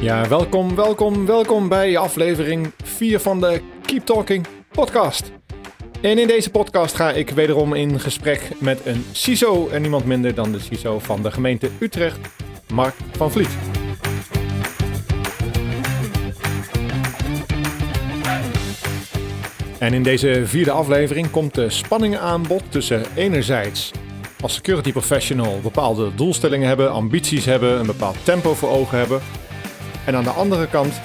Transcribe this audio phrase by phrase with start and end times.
[0.00, 5.32] Ja, welkom, welkom, welkom bij aflevering 4 van de Keep Talking podcast.
[6.00, 10.34] En in deze podcast ga ik wederom in gesprek met een CISO en niemand minder
[10.34, 12.18] dan de CISO van de gemeente Utrecht,
[12.72, 13.67] Mark van Vliet.
[19.88, 23.90] En in deze vierde aflevering komt de spanning aan bod tussen enerzijds
[24.40, 29.20] als security professional bepaalde doelstellingen hebben, ambities hebben, een bepaald tempo voor ogen hebben.
[30.04, 31.00] En aan de andere kant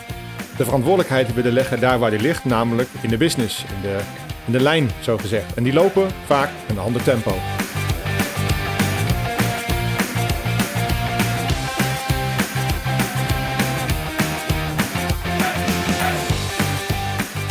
[0.57, 3.99] de verantwoordelijkheid willen leggen daar waar die ligt, namelijk in de business, in de,
[4.45, 5.53] in de lijn zo gezegd.
[5.53, 7.31] En die lopen vaak een ander tempo.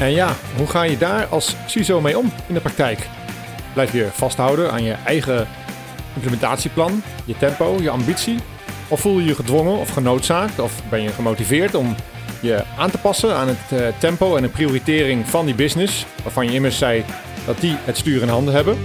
[0.02, 3.08] En ja, hoe ga je daar als CISO mee om in de praktijk?
[3.72, 5.48] Blijf je vasthouden aan je eigen
[6.14, 8.38] implementatieplan, je tempo, je ambitie?
[8.88, 10.58] Of voel je je gedwongen of genoodzaakt?
[10.58, 11.96] Of ben je gemotiveerd om
[12.40, 16.46] je aan te passen aan het uh, tempo en de prioritering van die business, waarvan
[16.46, 17.04] je immers zei
[17.46, 18.78] dat die het stuur in handen hebben?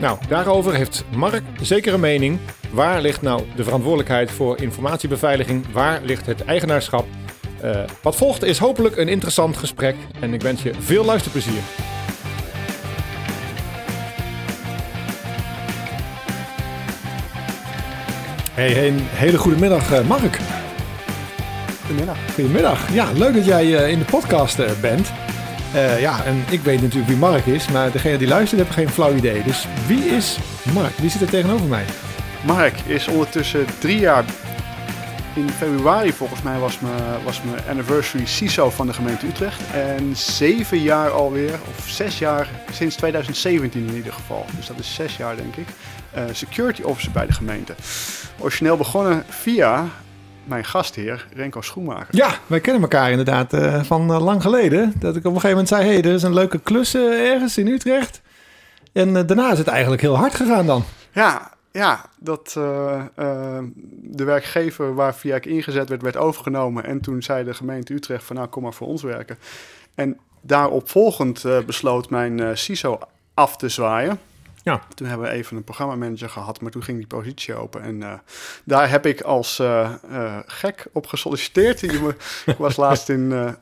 [0.00, 2.38] Nou, daarover heeft Mark zeker een mening.
[2.72, 5.72] Waar ligt nou de verantwoordelijkheid voor informatiebeveiliging?
[5.72, 7.06] Waar ligt het eigenaarschap?
[7.64, 11.60] Uh, wat volgt is hopelijk een interessant gesprek en ik wens je veel luisterplezier.
[18.52, 20.38] Hey, een hele goede middag, uh, Mark.
[21.80, 22.16] Goedemiddag.
[22.34, 22.92] Goedemiddag.
[22.92, 25.12] Ja, leuk dat jij uh, in de podcast uh, bent.
[25.98, 29.14] ja, en ik weet natuurlijk wie Mark is, maar degene die luistert heeft geen flauw
[29.14, 29.42] idee.
[29.42, 30.38] Dus wie is
[30.74, 30.96] Mark?
[30.96, 31.84] Wie zit er tegenover mij?
[32.46, 34.24] Mark is ondertussen drie jaar.
[35.34, 39.60] In februari volgens mij was mijn, was mijn anniversary CISO van de gemeente Utrecht.
[39.72, 44.46] En zeven jaar alweer, of zes jaar, sinds 2017 in ieder geval.
[44.56, 45.66] Dus dat is zes jaar denk ik.
[46.16, 47.74] Uh, security officer bij de gemeente.
[48.38, 49.84] Origineel begonnen via
[50.44, 52.16] mijn gastheer Renko Schoenmaker.
[52.16, 54.92] Ja, wij kennen elkaar inderdaad uh, van uh, lang geleden.
[54.98, 57.58] Dat ik op een gegeven moment zei, hé, hey, er is een leuke klus ergens
[57.58, 58.20] in Utrecht.
[58.92, 60.84] En daarna is het eigenlijk heel hard gegaan dan.
[61.12, 63.58] Ja, ja, dat uh, uh,
[64.02, 66.84] de werkgever waar via ik ingezet werd, werd overgenomen.
[66.84, 69.38] En toen zei de gemeente Utrecht van nou, kom maar voor ons werken.
[69.94, 72.98] En daarop volgend uh, besloot mijn CISO
[73.34, 74.20] af te zwaaien.
[74.62, 74.82] Ja.
[74.94, 77.82] Toen hebben we even een programmamanager gehad, maar toen ging die positie open.
[77.82, 78.12] En uh,
[78.64, 81.82] daar heb ik als uh, uh, gek op gesolliciteerd.
[82.46, 83.56] ik was laatst in,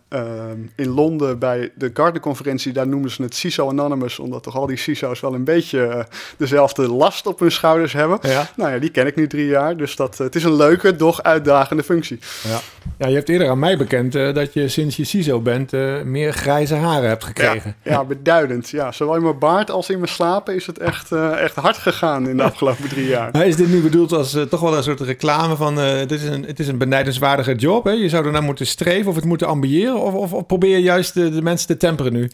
[0.77, 2.73] in Londen bij de Gartner-conferentie.
[2.73, 6.07] Daar noemden ze het CISO Anonymous, omdat toch al die CISO's wel een beetje
[6.37, 8.19] dezelfde last op hun schouders hebben.
[8.23, 8.51] Ja.
[8.57, 9.77] Nou ja, die ken ik nu drie jaar.
[9.77, 12.19] Dus dat, het is een leuke, doch uitdagende functie.
[12.43, 12.61] Ja,
[12.99, 15.73] ja je hebt eerder aan mij bekend dat je sinds je CISO bent
[16.05, 17.77] meer grijze haren hebt gekregen.
[17.83, 18.69] Ja, ja beduidend.
[18.69, 21.55] Ja, zowel in mijn baard als in mijn slapen is het echt echt, uh, echt
[21.55, 23.29] hard gegaan in de afgelopen drie jaar.
[23.33, 25.75] Maar is dit nu bedoeld als uh, toch wel een soort reclame van...
[25.75, 27.91] Dit is een, het is een benijdenswaardige job, hè?
[27.91, 30.01] Je zou er nou moeten streven of het moeten ambiëren...
[30.01, 32.31] of, of, of probeer je juist de, de, mensen te temperen nu?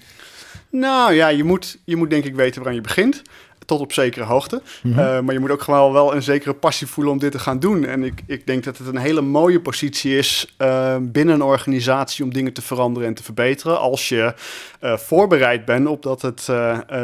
[0.70, 3.22] Nou ja, je moet, je moet denk ik weten waaraan je begint
[3.66, 4.62] tot op zekere hoogte.
[4.82, 5.00] Mm -hmm.
[5.00, 7.58] uh, maar je moet ook gewoon wel een zekere passie voelen om dit te gaan
[7.58, 7.84] doen.
[7.84, 12.24] En ik, ik denk dat het een hele mooie positie is uh, binnen een organisatie
[12.24, 13.78] om dingen te veranderen en te verbeteren.
[13.80, 14.34] Als je
[14.80, 16.46] uh, voorbereid bent op dat het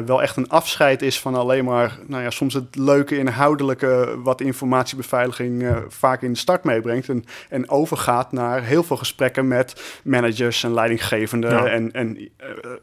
[0.07, 4.41] wel echt een afscheid is van alleen maar, nou ja, soms het leuke inhoudelijke wat
[4.41, 7.09] informatiebeveiliging vaak in de start meebrengt.
[7.09, 11.51] En, en overgaat naar heel veel gesprekken met managers en leidinggevenden.
[11.51, 11.67] Ja.
[11.67, 12.31] En, en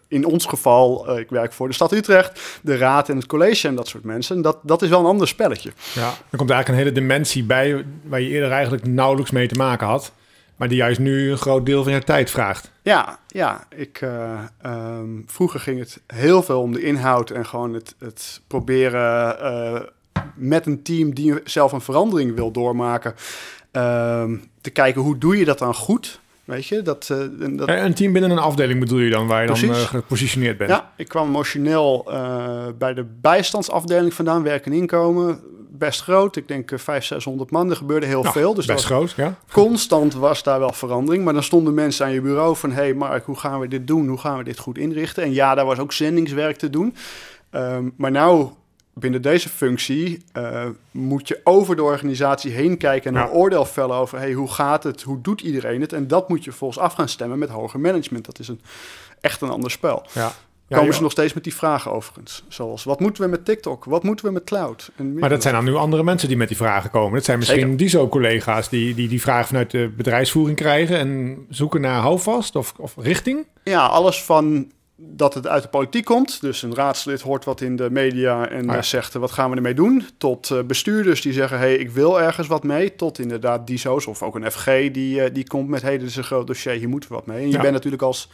[0.08, 3.76] in ons geval, ik werk voor de stad Utrecht, de raad en het college en
[3.76, 4.42] dat soort mensen.
[4.42, 5.72] Dat, dat is wel een ander spelletje.
[5.94, 9.56] Ja, er komt eigenlijk een hele dimensie bij waar je eerder eigenlijk nauwelijks mee te
[9.56, 10.12] maken had.
[10.56, 12.72] Maar die juist nu een groot deel van je tijd vraagt.
[12.82, 13.68] Ja, ja.
[13.76, 18.42] Ik, uh, um, vroeger ging het heel veel om de inhoud en gewoon het, het
[18.48, 19.82] proberen uh,
[20.36, 23.14] met een team die zelf een verandering wil doormaken.
[23.72, 24.24] Uh,
[24.62, 26.20] te kijken hoe doe je dat dan goed.
[26.50, 27.18] Weet je, dat, uh,
[27.58, 27.70] dat...
[27.70, 29.68] Een team binnen een afdeling bedoel je dan, waar je Precies.
[29.68, 30.70] dan uh, gepositioneerd bent?
[30.70, 35.40] Ja, ik kwam emotioneel uh, bij de bijstandsafdeling vandaan, werk en inkomen.
[35.72, 38.54] Best groot, ik denk 500, 600 man, er gebeurde heel nou, veel.
[38.54, 39.38] Dus best groot, ja.
[39.52, 42.72] Constant was daar wel verandering, maar dan stonden mensen aan je bureau van...
[42.72, 44.08] hé hey Mark, hoe gaan we dit doen?
[44.08, 45.24] Hoe gaan we dit goed inrichten?
[45.24, 46.96] En ja, daar was ook zendingswerk te doen.
[47.52, 48.50] Um, maar nou
[48.94, 53.28] binnen deze functie uh, moet je over de organisatie heen kijken en Ja.
[53.28, 55.94] een oordeel vellen over hey, hoe gaat het, hoe doet iedereen het.
[55.94, 58.26] En dat moet je volgens af gaan stemmen met hoger management.
[58.26, 58.62] Dat is een,
[59.22, 60.06] echt een ander spel.
[60.14, 60.32] Ja.
[60.70, 62.44] komen ze nog steeds met die vragen overigens.
[62.48, 63.86] Zoals, wat moeten we met TikTok?
[63.86, 64.92] Wat moeten we met cloud?
[64.96, 67.14] En Maar dat zijn dan nu andere mensen die met die vragen komen.
[67.14, 67.78] Dat zijn misschien Zeker.
[67.78, 72.94] DISO-collega's die, die die vragen vanuit de bedrijfsvoering krijgen en zoeken naar houvast of, of
[72.98, 73.46] richting.
[73.64, 74.72] Ja, alles van
[75.02, 76.42] dat het uit de politiek komt.
[76.42, 78.82] Dus een raadslid hoort wat in de media en Ah, ja.
[78.82, 80.06] zegt eh, wat gaan we ermee doen.
[80.18, 82.96] Tot eh, bestuurders die zeggen hey, ik wil ergens wat mee.
[82.96, 86.16] Tot inderdaad DISO's of ook een FG die, eh, die komt met hey, dit is
[86.16, 87.44] een groot dossier, hier moeten we wat mee.
[87.44, 88.30] En je bent natuurlijk als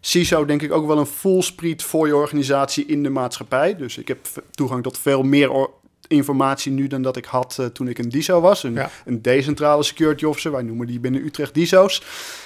[0.00, 3.76] CISO denk ik ook wel een fullspread voor je organisatie in de maatschappij.
[3.76, 4.18] Dus ik heb
[4.50, 5.68] toegang tot veel meer
[6.12, 8.62] informatie nu dan dat ik had eh, toen ik een DISO was.
[8.62, 8.90] Een, Ja.
[9.04, 12.02] een decentrale security officer, wij noemen die binnen Utrecht DISO's.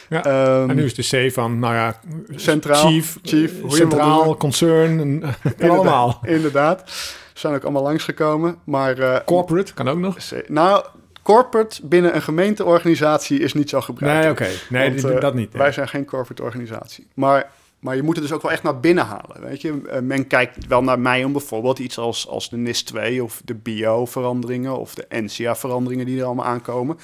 [0.08, 0.24] Ja.
[0.24, 2.00] Ehm, en nu is de C van, nou ja,
[2.34, 5.22] Centraal, chief, chief, eh, wil centraal, concern, en,
[5.58, 6.20] kan allemaal.
[6.22, 6.82] Inderdaad.
[6.86, 8.56] Ze zijn ook allemaal langsgekomen.
[8.64, 10.16] Maar eh, Corporate kan ook nog.
[10.48, 10.84] nou,
[11.22, 14.22] corporate binnen een gemeenteorganisatie is niet zo gebruikt.
[14.22, 14.58] Nee, oké.
[14.68, 15.52] Nee, Want, eh, dat niet.
[15.52, 17.06] Wij zijn geen corporate organisatie.
[17.14, 17.50] Maar,
[17.87, 19.41] maar je moet het dus ook wel echt naar binnen halen.
[19.41, 19.81] Weet je?
[19.91, 23.43] Eh, Men kijkt wel naar mij om bijvoorbeeld iets als, als de NIS 2 of
[23.44, 26.99] de bio-veranderingen of de NCA-veranderingen die er allemaal aankomen.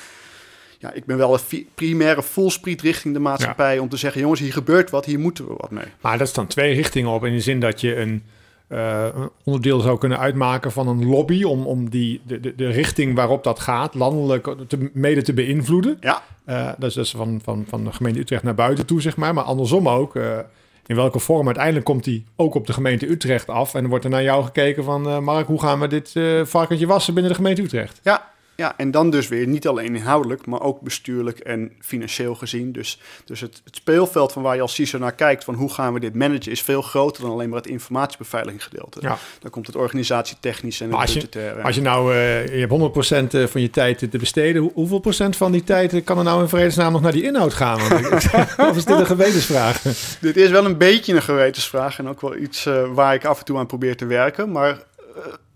[0.78, 4.52] Ja, ik ben wel een primaire fullspread richting de maatschappij om te zeggen: jongens, hier
[4.52, 5.84] gebeurt wat, hier moeten we wat mee.
[6.00, 7.24] Maar dat is dan twee richtingen op.
[7.24, 8.22] In de zin dat je een,
[8.66, 11.42] eh, een onderdeel zou kunnen uitmaken van een lobby.
[11.42, 15.96] Om, om die, de, de, de richting waarop dat gaat, landelijk te, mede te beïnvloeden.
[16.00, 19.16] Ja, Eh, dat is dus van, van, van de gemeente Utrecht naar buiten toe, zeg
[19.16, 19.34] maar.
[19.34, 20.14] Maar andersom ook.
[20.86, 23.74] In welke vorm uiteindelijk komt die ook op de gemeente Utrecht af.
[23.74, 25.08] En dan wordt er naar jou gekeken van...
[25.08, 28.00] eh, Mark, hoe gaan we dit eh varkentje wassen binnen de gemeente Utrecht?
[28.02, 32.72] Ja, ja, en dan dus weer niet alleen inhoudelijk, maar ook bestuurlijk en financieel gezien.
[32.72, 35.92] Dus, dus het, het speelveld van waar je als CISO naar kijkt, van hoe gaan
[35.92, 38.98] we dit managen, is veel groter dan alleen maar het informatiebeveiliging gedeelte.
[39.02, 39.18] Ja.
[39.40, 41.60] Dan komt het organisatietechnisch en het als je-.
[41.62, 44.62] Als je nou, eh, je hebt 100% van je tijd te besteden.
[44.62, 47.22] Hoe- hoeveel procent van die tijd eh, kan er nou in vredesnaam nog naar die
[47.22, 47.80] inhoud gaan?
[48.70, 49.82] Of is dit een gewetensvraag?
[50.20, 53.38] Dit is wel een beetje een gewetensvraag en ook wel iets eh, waar ik af
[53.38, 54.76] en toe aan probeer te werken, maar eh,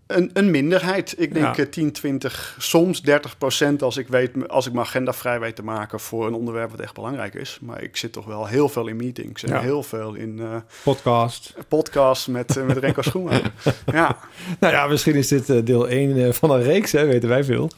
[0.06, 1.14] een, een minderheid.
[1.18, 1.62] Ik denk Ja.
[1.64, 5.56] eh, 10, 20, soms 30 procent als ik, weet, als ik mijn agenda vrij weet
[5.56, 7.58] te maken voor een onderwerp wat echt belangrijk is.
[7.62, 9.60] Maar ik zit toch wel heel veel in meetings en Ja.
[9.60, 11.54] heel veel in eh, Podcast.
[11.68, 13.52] podcasts met, eh, met Renko Schoenmaker.
[13.92, 14.16] ja,
[14.60, 17.06] Nou ja, misschien is dit eh, deel 1 van een reeks, hè?
[17.06, 17.70] weten wij veel.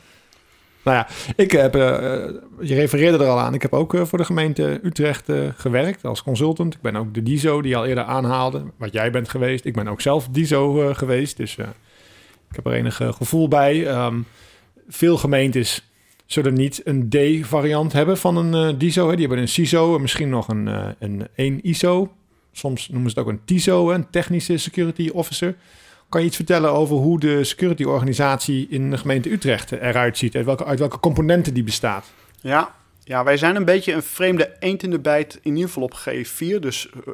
[0.82, 2.30] Nou ja, ik heb, eh, eh,
[2.60, 6.04] je refereerde er al aan, ik heb ook eh, voor de gemeente Utrecht eh, gewerkt
[6.04, 6.75] als consultant.
[6.75, 9.64] Ik ben ook de DISO die je al eerder aanhaalde, wat jij bent geweest.
[9.64, 11.66] Ik ben ook zelf DISO eh, geweest, dus eh,
[12.50, 13.87] ik heb er enig eh, gevoel bij.
[13.87, 14.19] Ehm,
[14.89, 15.83] veel gemeentes
[16.27, 19.05] zullen niet een D-variant hebben van een eh, DISO.
[19.09, 19.12] Hè.
[19.17, 22.12] Die hebben een CISO en misschien nog een, eh, een 1 ISO.
[22.53, 25.55] Soms noemen ze het ook een TISO, een technische security officer.
[26.09, 30.37] Kan je iets vertellen over hoe de security organisatie in de gemeente Utrecht eruit ziet?
[30.37, 32.06] Uit welke, uit welke componenten die bestaat?
[32.41, 32.75] ja.
[33.05, 35.95] ja, wij zijn een beetje een vreemde eend in de bijt, in ieder geval op
[35.99, 36.59] G4.
[36.61, 37.05] Dus op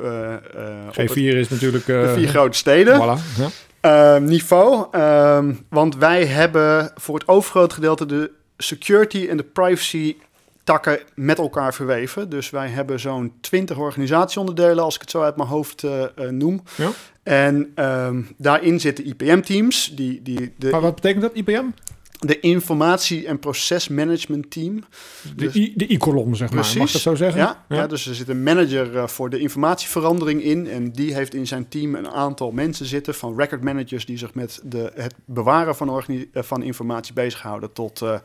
[0.97, 1.87] het- G4 is natuurlijk...
[1.87, 2.95] de vier grote steden.
[2.97, 3.49] Voilà, ja.
[3.85, 4.87] Ehm, niveau.
[4.91, 10.17] Ehm, want wij hebben voor het overgrote gedeelte de security en de privacy
[10.65, 12.29] takken met elkaar verweven.
[12.29, 16.29] Dus wij hebben zo'n 20 organisatieonderdelen, als ik het zo uit mijn hoofd eh, eh,
[16.31, 16.63] noem.
[16.77, 16.91] Ja.
[17.23, 21.65] En ehm, daarin zitten IPM-teams, die, die, de, Maar wat betekent dat, IPM?
[22.27, 24.85] De informatie- en procesmanagement team.
[25.23, 26.57] De, Dus- I, de I-kolom, zeg maar.
[26.59, 26.93] Mag ik Precies.
[26.93, 27.41] dat zo zeggen?
[27.41, 27.87] Ja, ja.
[27.87, 30.67] dus er zit een manager eh, voor de informatieverandering in.
[30.69, 34.35] En die heeft in zijn team een aantal mensen zitten, van record managers, die zich
[34.35, 38.19] met de, het bewaren van, eh, van informatie bezighouden, tot, eh,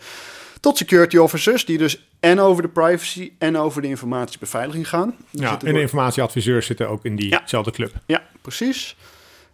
[0.59, 5.15] tot security officers, die dus en over de privacy en over de informatiebeveiliging gaan.
[5.31, 7.37] Die Ja, en door- informatieadviseurs zitten ook in Ja.
[7.39, 7.91] diezelfde club.
[8.05, 8.95] ja, precies.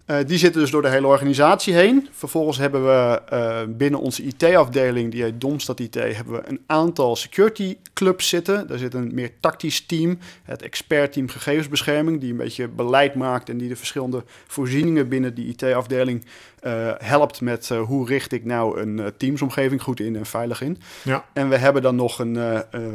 [0.05, 2.07] Eh, die zitten dus door de hele organisatie heen.
[2.11, 7.15] Vervolgens hebben we eh, binnen onze IT-afdeling, die heet Domstad IT, hebben we een aantal
[7.15, 8.67] security clubs zitten.
[8.67, 13.57] Daar zit een meer tactisch team, het expertteam gegevensbescherming, die een beetje beleid maakt en
[13.57, 16.25] die de verschillende voorzieningen binnen die IT-afdeling
[16.65, 20.61] eh, helpt met eh, hoe richt ik nou een eh, teamsomgeving goed in en veilig
[20.61, 20.77] in.
[21.03, 21.25] Ja.
[21.33, 22.35] En we hebben dan nog een,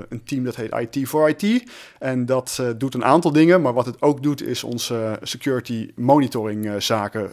[0.09, 1.71] een team dat heet IT for IT.
[1.99, 3.62] En dat doet een aantal dingen.
[3.62, 7.33] Maar wat het ook doet, is onze security monitoring zaken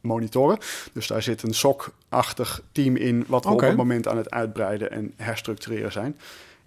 [0.00, 0.58] monitoren.
[0.92, 4.90] Dus daar zit een SOC-achtig team in, wat we op het moment aan het uitbreiden
[4.90, 6.16] en herstructureren zijn.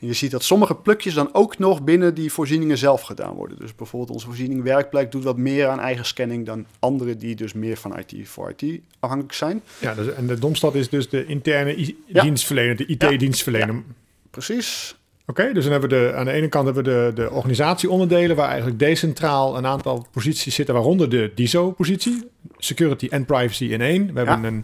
[0.01, 3.60] En je ziet dat sommige plukjes dan ook nog binnen die voorzieningen zelf gedaan worden.
[3.60, 7.53] Dus bijvoorbeeld onze voorziening werkplek doet wat meer aan eigen scanning dan andere die dus
[7.53, 9.62] meer van IT for IT afhankelijk zijn.
[9.79, 12.22] Ja, dus, en de Domstad is dus de interne Ja.
[12.22, 13.84] dienstverlener, de IT-dienstverlener.
[14.29, 14.96] Precies.
[15.25, 18.36] Oké, dus dan hebben we de, aan de ene kant hebben we de, de organisatieonderdelen,
[18.36, 24.13] waar eigenlijk decentraal een aantal posities zitten, waaronder de DISO-positie, security en privacy in één.
[24.13, 24.63] We hebben een,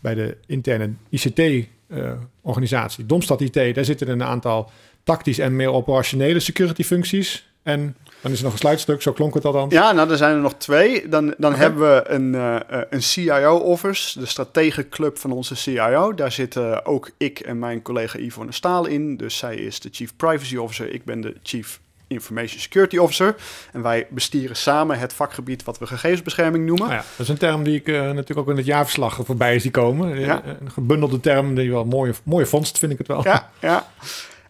[0.00, 3.06] bij de interne ICT uh, organisatie.
[3.06, 4.70] Domstad IT, daar zitten een aantal
[5.02, 7.46] tactisch en meer operationele security functies.
[7.62, 9.66] En dan is er nog een sluitstuk, zo klonk het al dan.
[9.70, 11.08] Ja, nou, er zijn er nog twee.
[11.08, 12.56] Dan, dan hebben we een, uh,
[12.90, 16.14] een CIO-office, de strategenclub van onze CIO.
[16.14, 19.16] Daar zitten ook ik en mijn collega Yvonne Staal in.
[19.16, 23.34] Dus zij is de Chief Privacy Officer, ik ben de Chief Information Security Officer.
[23.72, 26.86] En wij bestieren samen het vakgebied wat we gegevensbescherming noemen.
[26.86, 29.58] Oh ja, dat is een term die ik uh, natuurlijk ook in het jaarverslag voorbij
[29.58, 30.20] zie komen.
[30.20, 30.42] Ja.
[30.60, 33.24] Een gebundelde term die wel mooie, mooie vondst, vind ik het wel.
[33.24, 33.86] Ja, ja.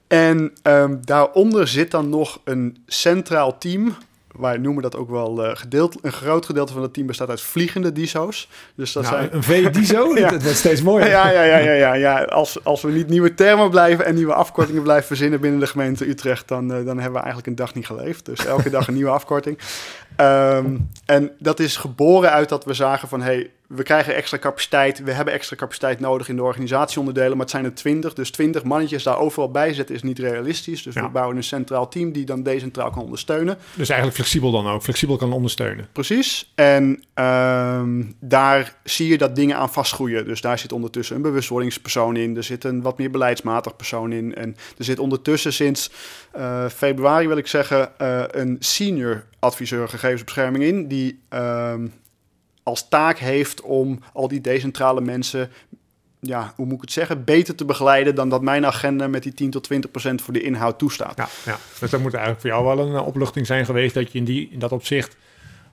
[0.06, 3.96] En um, daaronder zit dan nog een centraal team
[4.36, 5.96] wij noemen dat ook wel uh, gedeeld.
[6.02, 8.48] Een groot gedeelte van het team bestaat uit vliegende DISO's.
[8.74, 9.34] Dus dat nou, zijn...
[9.34, 10.14] Een V-DISO?
[10.18, 10.28] ja.
[10.30, 11.08] Dat wordt steeds mooier.
[11.08, 12.22] Ja, ja, ja, ja, ja, ja.
[12.22, 16.08] Als, als we niet nieuwe termen blijven en nieuwe afkortingen blijven verzinnen binnen de gemeente
[16.08, 18.24] Utrecht, dan, uh, dan hebben we eigenlijk een dag niet geleefd.
[18.24, 19.58] Dus elke dag een nieuwe afkorting.
[20.20, 25.02] Um, en dat is geboren uit dat we zagen van, hey, we krijgen extra capaciteit.
[25.02, 27.30] We hebben extra capaciteit nodig in de organisatieonderdelen.
[27.30, 28.14] Maar het zijn er twintig.
[28.14, 30.82] Dus twintig mannetjes daar overal bij zetten is niet realistisch.
[30.82, 33.58] Dus we bouwen een centraal team die dan decentraal kan ondersteunen.
[33.74, 34.82] Dus eigenlijk flexibel dan ook.
[34.82, 35.88] Flexibel kan ondersteunen.
[35.92, 36.52] Precies.
[36.54, 40.24] En um, daar zie je dat dingen aan vastgroeien.
[40.24, 42.36] Dus daar zit ondertussen een bewustwordingspersoon in.
[42.36, 44.34] Er zit een wat meer beleidsmatig persoon in.
[44.34, 45.90] En er zit ondertussen sinds
[46.36, 50.88] uh, februari, wil ik zeggen, uh, een senior adviseur gegevensbescherming in.
[50.88, 51.92] Die um,
[52.68, 55.50] als taak heeft om al die decentrale mensen,
[56.20, 59.34] ja, hoe moet ik het zeggen, beter te begeleiden dan dat mijn agenda met die
[59.34, 61.16] 10 tot 20 procent voor de inhoud toestaat.
[61.16, 61.58] Ja, ja.
[61.80, 64.24] dus dat moet eigenlijk voor jou wel een eh, opluchting zijn geweest dat je in,
[64.24, 65.16] die, in dat opzicht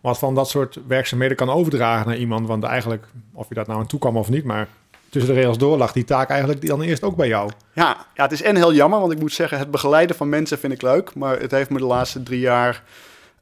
[0.02, 2.48] wat van dat soort werkzaamheden kan overdragen naar iemand.
[2.48, 4.68] Want eigenlijk, of je dat nou aan toe kwam of niet, maar
[5.10, 7.52] tussen de regels door lag die taak eigenlijk dan eerst ook bij jou.
[7.74, 10.60] Ja, ja, het is en heel jammer, want ik moet zeggen, het begeleiden van mensen
[10.60, 11.16] vind ik leuk.
[11.16, 12.84] Maar het heeft me de laatste drie jaar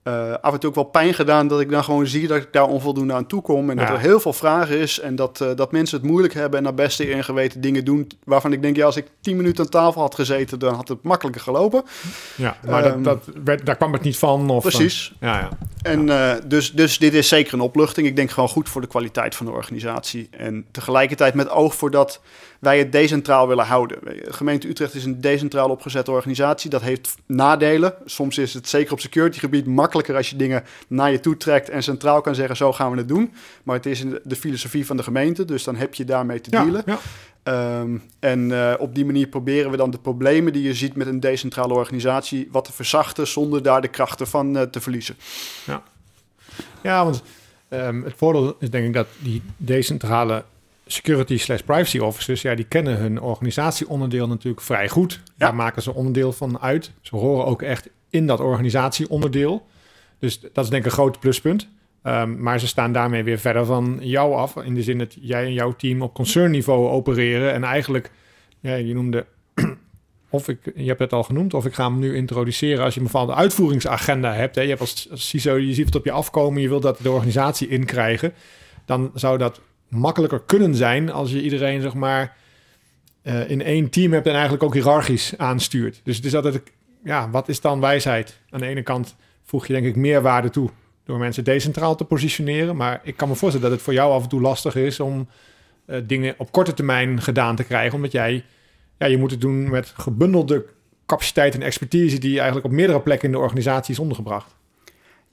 [0.03, 2.47] uh, af en toe ook wel pijn gedaan dat ik dan gewoon zie dat ik
[2.51, 3.69] daar onvoldoende aan toe kom.
[3.69, 6.57] En dat er heel veel vragen is en dat, uh, dat mensen het moeilijk hebben
[6.57, 9.63] en naar beste eer geweten dingen doen waarvan ik denk, ja, als ik tien minuten
[9.63, 11.83] aan tafel had gezeten, dan had het makkelijker gelopen.
[12.35, 14.49] Ja, maar um, dat, dat werd, daar kwam het niet van.
[14.49, 15.13] Of, precies.
[15.19, 15.49] ja, ja.
[15.81, 16.05] En
[16.47, 18.07] dus, dus dit is zeker een opluchting.
[18.07, 20.27] Ik denk gewoon goed voor de kwaliteit van de organisatie.
[20.31, 22.21] En tegelijkertijd met oog voor dat
[22.63, 23.97] wij het decentraal willen houden.
[24.03, 26.69] De gemeente Utrecht is een decentraal opgezette organisatie.
[26.69, 27.93] Dat heeft nadelen.
[28.05, 31.69] Soms is het zeker op security gebied makkelijker als je dingen naar je toe trekt
[31.69, 33.33] en centraal kan zeggen: zo gaan we het doen.
[33.63, 36.83] Maar het is de filosofie van de gemeente, dus dan heb je daarmee te dealen.
[36.85, 36.99] Ja,
[37.47, 41.07] Um, en uh, op die manier proberen we dan de problemen die je ziet met
[41.07, 45.15] een decentrale organisatie wat te verzachten zonder daar de krachten van uh, te verliezen.
[45.65, 45.83] Ja,
[46.83, 47.23] ja want
[47.69, 50.43] um, het voordeel is denk ik dat die decentrale
[50.85, 55.13] security slash privacy officers, ja, die kennen hun organisatieonderdeel natuurlijk vrij goed.
[55.13, 55.31] Ja.
[55.37, 56.91] Daar maken ze onderdeel van uit.
[57.01, 59.65] Ze horen ook echt in dat organisatieonderdeel.
[60.19, 61.67] Dus dat is denk ik een groot pluspunt.
[62.03, 64.55] Um, maar ze staan daarmee weer verder van jou af.
[64.55, 67.53] In de zin dat jij en jouw team op concernniveau opereren.
[67.53, 68.11] En eigenlijk,
[68.59, 69.25] ja, je noemde,
[70.29, 72.83] of ik, je hebt het al genoemd, of ik ga hem nu introduceren.
[72.83, 74.55] Als je een bepaalde uitvoeringsagenda hebt.
[74.55, 76.99] Hè, je hebt als, als CISO, je ziet het op je afkomen, je wilt dat
[77.01, 78.33] de organisatie inkrijgen.
[78.85, 79.61] Dan zou dat
[79.95, 82.35] makkelijker kunnen zijn als je iedereen, zeg maar,
[83.23, 86.01] uh, in één team hebt en eigenlijk ook hiërarchisch aanstuurt.
[86.03, 86.61] Dus het is altijd,
[87.03, 88.39] ja, wat is dan wijsheid?
[88.49, 90.69] Aan de ene kant voeg je denk ik meer waarde toe
[91.05, 92.75] door mensen decentraal te positioneren.
[92.75, 95.27] Maar ik kan me voorstellen dat het voor jou af en toe lastig is om
[95.87, 97.95] uh, dingen op korte termijn gedaan te krijgen.
[97.95, 98.45] Omdat jij,
[98.97, 100.65] ja, je moet het doen met gebundelde
[101.05, 104.55] capaciteit en expertise die eigenlijk op meerdere plekken in de organisatie is ondergebracht.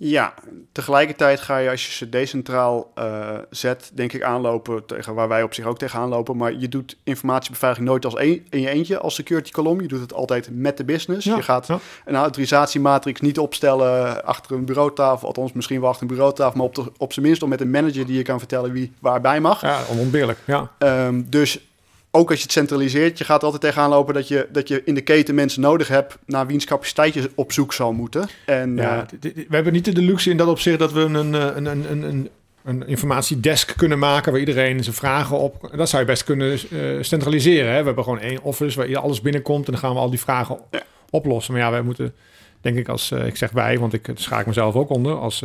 [0.02, 0.34] Ja,
[0.72, 5.42] tegelijkertijd ga je als je ze decentraal uh, zet, denk ik aanlopen tegen waar wij
[5.42, 6.36] op zich ook tegenaan lopen.
[6.36, 9.80] Maar je doet informatiebeveiliging nooit als een, in je eentje als security kolom.
[9.80, 11.26] Je doet het altijd met de business.
[11.26, 11.78] Ja, je gaat ja.
[12.04, 15.26] een autorisatiematrix niet opstellen achter een bureautafel.
[15.26, 17.70] Althans, misschien wel achter een bureautafel, maar op, de, op zijn minst om met een
[17.70, 19.60] manager die je kan vertellen wie waarbij mag.
[19.60, 20.38] Ja, onontbeerlijk.
[20.46, 20.70] Ja.
[20.78, 21.69] Um, dus
[22.10, 24.94] ook als je het centraliseert, je gaat altijd tegenaan lopen dat je, dat je in
[24.94, 28.28] de keten mensen nodig hebt naar wiens capaciteit je op zoek zal moeten.
[28.46, 31.66] En, ja, uh, we hebben niet de luxe in dat opzicht dat we een, een,
[31.66, 32.28] een, een,
[32.64, 35.70] een, informatiedesk kunnen maken waar iedereen zijn vragen op.
[35.76, 37.72] Dat zou je best kunnen uh, centraliseren.
[37.72, 37.78] Hè?
[37.78, 40.58] We hebben gewoon één office waar alles binnenkomt en dan gaan we al die vragen
[40.70, 40.82] ja.
[41.10, 41.52] oplossen.
[41.52, 42.14] Maar ja, wij moeten,
[42.60, 45.44] denk ik, als uh, ik zeg wij, want ik schaak mezelf ook onder als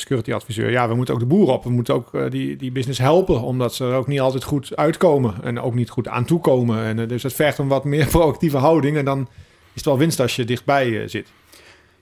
[0.00, 0.70] security adviseur.
[0.70, 1.64] Ja, we moeten ook de boeren op.
[1.64, 4.76] We moeten ook uh, die, die business helpen, omdat ze er ook niet altijd goed
[4.76, 6.84] uitkomen en ook niet goed aan toekomen.
[6.84, 9.98] En uh, dus het vergt een wat meer proactieve houding en dan is het wel
[9.98, 11.28] winst als je dichtbij uh, zit.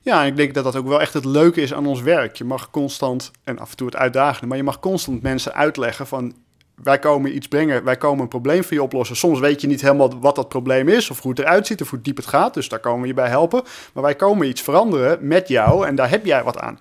[0.00, 2.36] Ja, ik denk dat dat ook wel echt het leuke is aan ons werk.
[2.36, 6.06] Je mag constant, en af en toe het uitdagen, maar je mag constant mensen uitleggen
[6.06, 6.34] van
[6.82, 9.16] wij komen iets brengen, wij komen een probleem voor je oplossen.
[9.16, 11.90] Soms weet je niet helemaal wat dat probleem is, of hoe het eruit ziet, of
[11.90, 12.54] hoe diep het gaat.
[12.54, 13.62] Dus daar komen we je bij helpen.
[13.92, 16.78] Maar wij komen iets veranderen met jou en daar heb jij wat aan.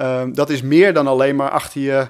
[0.00, 2.08] Uh, dat is meer dan alleen maar achter je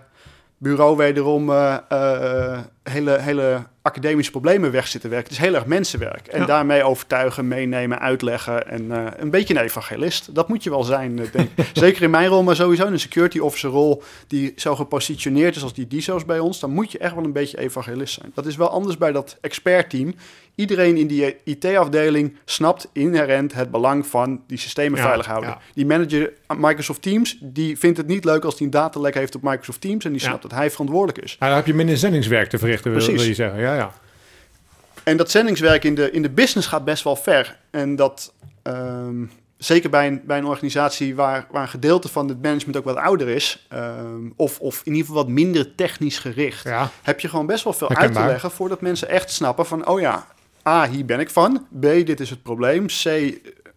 [0.59, 2.59] bureau wederom uh, uh,
[2.91, 5.29] hele, hele academische problemen weg zitten werken.
[5.29, 6.27] Het is heel erg mensenwerk.
[6.27, 6.47] En Ja.
[6.47, 8.69] daarmee overtuigen, meenemen, uitleggen.
[8.71, 10.35] En eh, een beetje een evangelist.
[10.35, 11.67] Dat moet je wel zijn, eh, denk ik.
[11.73, 14.03] Zeker in mijn rol, maar sowieso in een security officer rol...
[14.27, 16.61] die zo gepositioneerd is als die DISO's bij ons...
[16.61, 18.31] dan moet je echt wel een beetje evangelist zijn.
[18.35, 20.15] Dat is wel anders bij dat expertteam.
[20.55, 25.51] Iedereen in die IT-afdeling snapt inherent het belang van die systemen Ja, veilig houden.
[25.51, 25.59] ja.
[25.75, 29.35] Die manager aan Microsoft Teams, die vindt het niet leuk als hij een datalek heeft
[29.35, 30.05] op Microsoft Teams...
[30.05, 30.27] en die Ja.
[30.27, 31.37] snapt dat hij verantwoordelijk is.
[31.39, 33.15] Nou, dan heb je minder zendingswerk te verrichten, wil, Precies.
[33.15, 33.61] wil je zeggen.
[33.61, 33.93] Ja, ja.
[35.05, 37.57] En dat zendingswerk in de, in de business gaat best wel ver.
[37.71, 39.25] En dat, ehm,
[39.57, 42.97] zeker bij een, bij een organisatie waar, waar een gedeelte van het management ook wat
[42.97, 46.91] ouder is, ehm, of, of in ieder geval wat minder technisch gericht, ja.
[47.03, 48.17] heb je gewoon best wel veel Herkenbaar.
[48.17, 50.27] uit te leggen voordat mensen echt snappen van, oh ja,
[50.69, 53.03] A, hier ben ik van, B, dit is het probleem, C,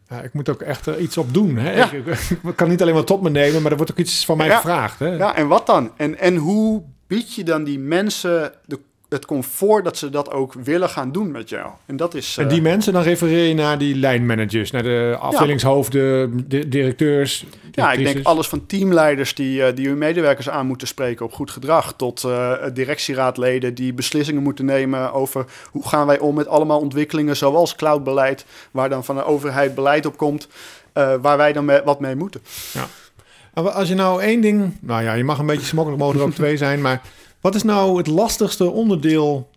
[0.09, 1.57] Ja, ik moet ook echt er iets op doen.
[1.57, 1.75] Hè?
[1.75, 1.91] Ja.
[1.91, 2.05] Ik,
[2.43, 4.47] ik kan niet alleen maar tot me nemen, maar er wordt ook iets van mij
[4.47, 4.55] Ja.
[4.55, 4.99] gevraagd.
[4.99, 5.07] Hè?
[5.15, 5.91] ja, en wat dan?
[5.97, 8.79] En, en hoe bied je dan die mensen de,
[9.09, 11.69] het comfort dat ze dat ook willen gaan doen met jou?
[11.85, 12.37] En dat is...
[12.37, 17.45] En eh, die mensen, dan refereer je naar die lijnmanagers, naar de afdelingshoofden, de directeurs.
[17.71, 21.33] Ja, ik denk alles van teamleiders die, eh, die hun medewerkers aan moeten spreken op
[21.33, 26.47] goed gedrag, tot eh, directieraadleden die beslissingen moeten nemen over hoe gaan wij om met
[26.47, 30.47] allemaal ontwikkelingen zoals cloudbeleid, waar dan van de overheid beleid op komt,
[30.93, 32.41] eh, waar wij dan mee- wat mee moeten.
[32.73, 32.87] Maar
[33.69, 34.77] Als je nou één ding...
[34.79, 36.81] Nou ja, je mag een beetje smokkelijk, mogen er ook twee zijn.
[36.81, 37.01] Maar
[37.41, 39.49] wat is nou het lastigste onderdeel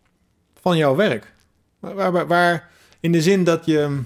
[0.60, 1.32] van jouw werk?
[1.78, 2.70] Waar, waar, waar-
[3.00, 4.00] in de zin dat je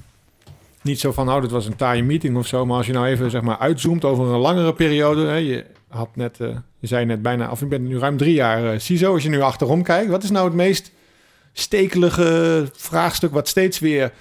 [0.82, 1.30] niet zo van...
[1.30, 2.66] Oh, dit was een taaie meeting of zo.
[2.66, 5.26] Maar als je nou even zeg maar uitzoomt over een langere periode.
[5.26, 6.40] Hè, je had net...
[6.40, 7.50] eh, je zei net bijna...
[7.50, 9.12] Of je bent nu ruim drie jaar eh CISO.
[9.12, 10.10] Als je nu achterom kijkt.
[10.10, 10.90] Wat is nou het meest
[11.52, 13.32] stekelige vraagstuk...
[13.32, 14.12] wat steeds weer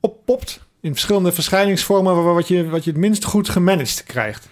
[0.00, 0.60] oppopt...
[0.80, 2.34] in verschillende verschijningsvormen...
[2.34, 4.48] wat je, wat je het minst goed gemanaged krijgt?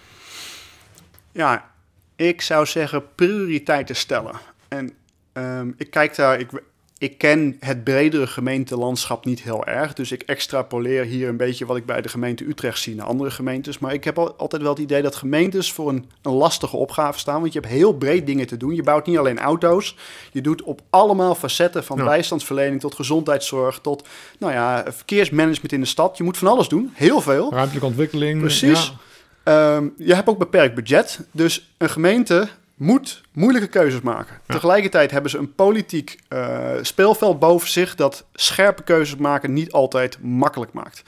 [1.31, 1.69] Ja,
[2.15, 4.35] ik zou zeggen prioriteiten stellen.
[4.67, 4.91] En
[5.33, 6.49] ehm, ik kijk daar, ik,
[6.97, 9.93] ik ken het bredere gemeentelandschap niet heel erg.
[9.93, 13.31] Dus ik extrapoleer hier een beetje wat ik bij de gemeente Utrecht zie naar andere
[13.31, 13.79] gemeentes.
[13.79, 17.19] Maar ik heb al, altijd wel het idee dat gemeentes voor een, een lastige opgave
[17.19, 17.41] staan.
[17.41, 18.75] Want je hebt heel breed dingen te doen.
[18.75, 19.95] Je bouwt niet alleen auto's.
[20.31, 22.03] Je doet op allemaal facetten van Ja.
[22.03, 23.79] bijstandsverlening tot gezondheidszorg.
[23.79, 24.07] Tot
[24.39, 26.17] nou ja, verkeersmanagement in de stad.
[26.17, 26.91] Je moet van alles doen.
[26.93, 27.51] Heel veel.
[27.51, 28.39] Ruimtelijke ontwikkeling.
[28.39, 28.85] Precies.
[28.85, 29.04] ja.
[29.45, 31.19] Ehm, je hebt ook beperkt budget.
[31.31, 34.39] Dus een gemeente moet moeilijke keuzes maken.
[34.45, 34.53] Ja.
[34.53, 40.17] Tegelijkertijd hebben ze een politiek eh, speelveld boven zich dat scherpe keuzes maken niet altijd
[40.21, 41.03] makkelijk maakt.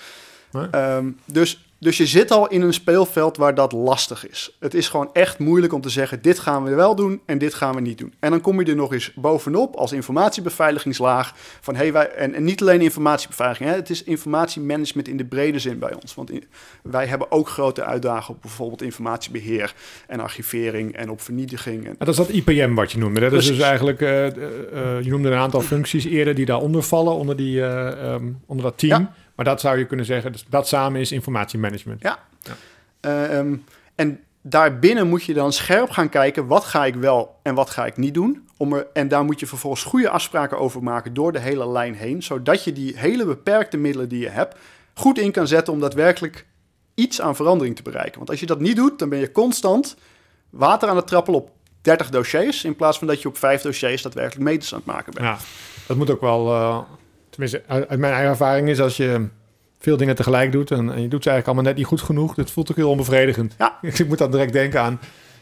[0.52, 0.68] Nee.
[0.72, 4.56] Ehm, dus, dus je zit al in een speelveld waar dat lastig is.
[4.60, 7.54] Het is gewoon echt moeilijk om te zeggen: dit gaan we wel doen en dit
[7.54, 8.14] gaan we niet doen.
[8.20, 12.44] En dan kom je er nog eens bovenop als informatiebeveiligingslaag van hey, wij, en, en
[12.44, 16.16] niet alleen informatiebeveiliging, hè, het is informatiemanagement in de brede zin bij ons.
[16.16, 16.44] Want in-
[16.84, 19.74] wij hebben ook grote uitdagingen op bijvoorbeeld informatiebeheer
[20.08, 21.78] en archivering en op vernietiging.
[21.86, 23.20] En, Maar dat is dat IPM wat je noemde.
[23.20, 24.34] Dat is dus eigenlijk, eh, eh,
[24.98, 28.66] eh, je noemde een aantal functies eerder die daaronder vallen, onder, die, eh, ehm, onder
[28.66, 29.02] dat team.
[29.02, 29.14] Ja.
[29.38, 32.02] Maar dat zou je kunnen zeggen, dus dat samen is informatiemanagement.
[32.02, 32.20] Ja.
[33.00, 33.56] Eh, ehm,
[33.96, 37.86] en daarbinnen moet je dan scherp gaan kijken, wat ga ik wel en wat ga
[37.86, 38.48] ik niet doen.
[38.58, 41.96] Om er, en daar moet je vervolgens goede afspraken over maken door de hele lijn
[41.96, 44.56] heen, zodat je die hele beperkte middelen die je hebt,
[44.94, 46.46] goed in kan zetten om daadwerkelijk
[46.94, 48.18] iets aan verandering te bereiken.
[48.18, 49.98] Want als je dat niet doet, dan ben je constant
[50.50, 54.02] water aan het trappelen op 30 dossiers, in plaats van dat je op vijf dossiers
[54.02, 55.26] daadwerkelijk meters aan het maken bent.
[55.26, 55.38] Ja,
[55.88, 56.80] dat moet ook wel, eh,
[57.38, 59.28] tenminste uit, mijn eigen ervaring is als je
[59.80, 62.34] veel dingen tegelijk doet en, en je doet ze eigenlijk allemaal net niet goed genoeg,
[62.34, 63.56] dat voelt ook heel onbevredigend.
[63.58, 63.78] Ja.
[63.82, 65.00] Ik moet dan direct denken aan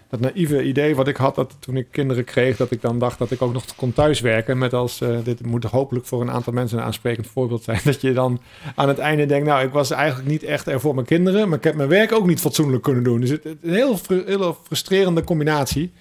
[0.10, 3.18] dat naïeve idee wat ik had dat toen ik kinderen kreeg, dat ik dan dacht
[3.18, 4.58] dat ik ook nog kon thuiswerken.
[4.58, 7.80] Met als, eh, dit moet hopelijk voor een aantal mensen een aansprekend voorbeeld zijn.
[7.84, 8.42] Dat je dan
[8.76, 11.58] aan het einde denkt, nou ik was eigenlijk niet echt er voor mijn kinderen, maar
[11.58, 13.20] ik heb mijn werk ook niet fatsoenlijk kunnen doen.
[13.20, 15.92] Dus het, het een heel, hele frustrerende combinatie.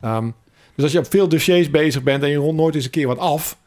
[0.00, 0.30] Ehm,
[0.74, 3.06] dus als je op veel dossiers bezig bent en je rond nooit eens een keer
[3.06, 3.58] wat af,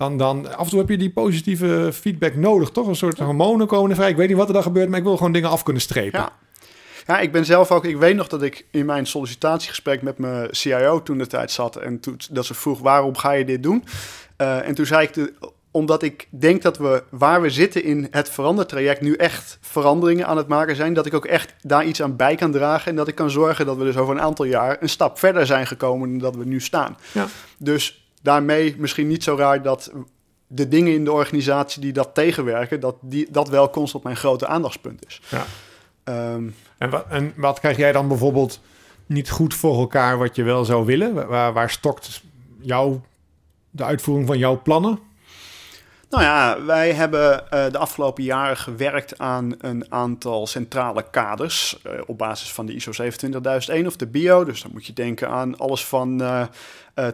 [0.00, 2.86] dan, dan af en toe heb je die positieve feedback nodig, toch?
[2.86, 4.10] Een soort hormonen komen er vrij.
[4.10, 6.20] Ik weet niet wat er dan gebeurt, maar ik wil gewoon dingen af kunnen strepen.
[6.20, 6.32] Ja.
[7.06, 7.84] Ja, ik ben zelf ook.
[7.84, 11.76] Ik weet nog dat ik in mijn sollicitatiegesprek met mijn CIO toen de tijd zat.
[11.76, 13.84] En toen, dat ze vroeg: waarom ga je dit doen?
[14.36, 15.32] Eh, en toen zei ik: de,
[15.70, 20.36] omdat ik denk dat we waar we zitten in het verandertraject nu echt veranderingen aan
[20.36, 20.94] het maken zijn.
[20.94, 22.90] Dat ik ook echt daar iets aan bij kan dragen.
[22.90, 25.46] En dat ik kan zorgen dat we dus over een aantal jaar een stap verder
[25.46, 26.96] zijn gekomen dan dat we nu staan.
[27.12, 27.26] Ja.
[27.58, 29.92] Dus daarmee misschien niet zo raar dat
[30.46, 34.46] de dingen in de organisatie die dat tegenwerken, dat die, dat wel constant mijn grote
[34.46, 35.20] aandachtspunt is.
[35.28, 35.44] Ja.
[36.04, 38.60] Ehm, En, wat, en wat krijg jij dan bijvoorbeeld
[39.06, 41.28] niet goed voor elkaar wat je wel zou willen?
[41.28, 42.22] Waar, waar stokt
[42.60, 43.00] jouw,
[43.70, 44.98] de uitvoering van jouw plannen?
[46.10, 51.92] Nou ja, wij hebben eh, de afgelopen jaren gewerkt aan een aantal centrale kaders uh,
[52.06, 54.44] op basis van de ISO 27001 of de BIO.
[54.44, 56.46] Dus dan moet je denken aan alles van uh,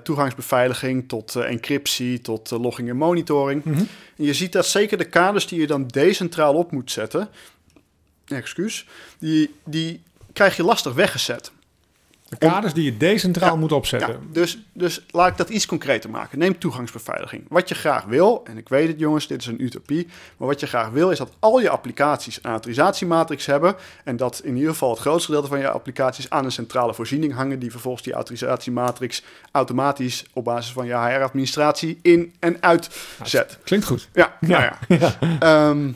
[0.02, 3.64] toegangsbeveiliging tot encryptie, tot logging en monitoring.
[3.64, 3.78] Mhm.
[4.16, 7.28] En je ziet dat zeker de kaders die je dan decentraal op moet zetten,
[8.26, 8.86] excuus,
[9.18, 11.52] die, die krijg je lastig weggezet.
[12.28, 14.08] De kaders die je decentraal Ja, moet opzetten.
[14.08, 16.38] Ja, dus, dus laat ik dat iets concreter maken.
[16.38, 17.44] Neem toegangsbeveiliging.
[17.48, 20.60] Wat je graag wil, en ik weet het jongens, dit is een utopie, maar wat
[20.60, 24.70] je graag wil is dat al je applicaties een autorisatiematrix hebben en dat in ieder
[24.70, 28.12] geval het grootste gedeelte van je applicaties aan een centrale voorziening hangen die vervolgens die
[28.12, 32.88] autorisatiematrix automatisch op basis van je HR-administratie in en uit
[33.22, 33.58] zet.
[33.64, 34.08] Klinkt goed.
[34.12, 34.78] Ja, nou ja.
[35.40, 35.92] Ehm,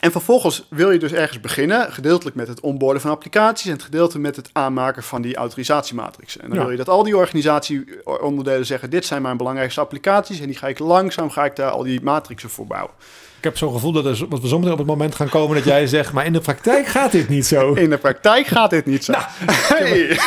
[0.00, 3.82] en vervolgens wil je dus ergens beginnen, gedeeltelijk met het onboarden van applicaties en het
[3.82, 6.36] gedeelte met het aanmaken van die autorisatiematrix.
[6.36, 6.62] En dan Ja.
[6.62, 10.66] wil je dat al die organisatieonderdelen zeggen, dit zijn mijn belangrijkste applicaties en die ga
[10.68, 12.94] ik langzaam, ga ik daar al die matrixen voor bouwen.
[13.46, 15.64] Ik heb zo'n gevoel dat, er, dat we zometeen op het moment gaan komen dat
[15.64, 17.72] jij zegt, maar in de praktijk gaat dit niet zo.
[17.72, 19.12] In de praktijk gaat dit niet zo.
[19.66, 20.18] Hey.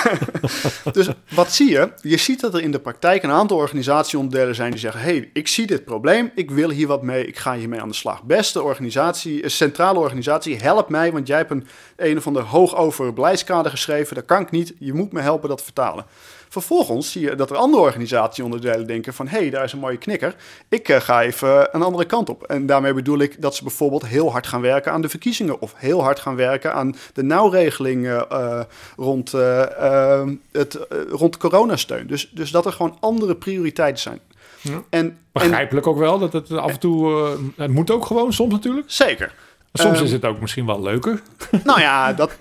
[0.92, 1.92] dus wat zie je?
[2.02, 5.48] Je ziet dat er in de praktijk een aantal organisatieonderdelen zijn die zeggen: hey, ik
[5.48, 8.24] zie dit probleem, ik wil hier wat mee, ik ga hiermee aan de slag.
[8.24, 11.68] Beste organisatie, een centrale organisatie, help mij, want jij hebt een
[12.00, 14.16] een of ander hoog over beleidskader geschreven.
[14.16, 14.74] Dat kan ik niet.
[14.80, 16.06] Je moet me helpen dat vertalen.
[16.50, 19.28] Vervolgens zie je dat er andere organisatieonderdelen denken van...
[19.28, 20.36] hé, hey, daar is een mooie knikker.
[20.70, 22.44] Ik eh, ga even een andere kant op.
[22.44, 25.62] En daarmee bedoel ik dat ze bijvoorbeeld heel hard gaan werken aan de verkiezingen...
[25.62, 28.62] of heel hard gaan werken aan de nauwregeling eh, eh,
[28.98, 29.62] rond, eh,
[30.22, 32.08] eh, het, eh, rond coronasteun.
[32.08, 34.20] Dus, dus dat er gewoon andere prioriteiten zijn.
[34.62, 34.72] Ja.
[34.72, 37.26] En, en Begrijpelijk ook wel, dat het af en toe...
[37.26, 38.92] eh, het moet ook gewoon, soms natuurlijk.
[38.92, 39.34] zeker.
[39.74, 41.22] Soms Ehm, is het ook misschien wel leuker.
[41.64, 42.32] Nou ja, dat,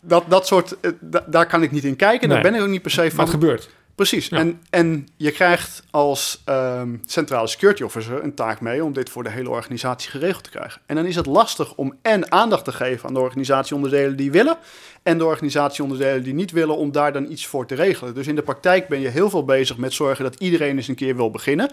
[0.00, 2.28] dat, dat soort, eh, da- daar kan ik niet in kijken.
[2.28, 3.20] Daar ben ik ook niet per se van.
[3.20, 3.70] het gebeurt.
[3.94, 4.28] Precies.
[4.28, 4.38] Ja.
[4.38, 9.22] En, en je krijgt als ehm, centrale security officer een taak mee om dit voor
[9.22, 10.80] de hele organisatie geregeld te krijgen.
[10.86, 14.56] En dan is het lastig om en aandacht te geven aan de organisatieonderdelen die willen
[15.02, 18.14] en de organisatieonderdelen die niet willen om daar dan iets voor te regelen.
[18.14, 20.94] Dus in de praktijk ben je heel veel bezig met zorgen dat iedereen eens een
[20.94, 21.70] keer wil beginnen.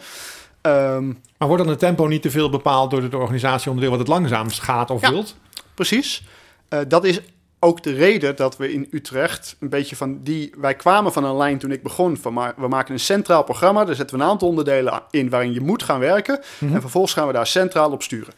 [0.62, 4.08] Ehm, Maar wordt dan het tempo niet te veel bepaald door het organisatieonderdeel wat het
[4.08, 5.10] langzaamst gaat of Ja.
[5.10, 5.36] wilt?
[5.74, 6.24] Precies.
[6.70, 7.20] Eh, dat is
[7.60, 10.54] ook de reden dat we in Utrecht een beetje van die...
[10.58, 12.34] Wij kwamen van een lijn toen ik begon van...
[12.34, 13.86] Maar, we maken een centraal programma.
[13.86, 16.40] Daar zetten we een aantal onderdelen in waarin je moet gaan werken.
[16.58, 16.74] Mhm.
[16.74, 18.34] En vervolgens gaan we daar centraal op sturen.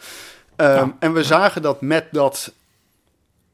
[0.55, 0.95] Ehm, Ja.
[0.99, 2.53] En we zagen dat met dat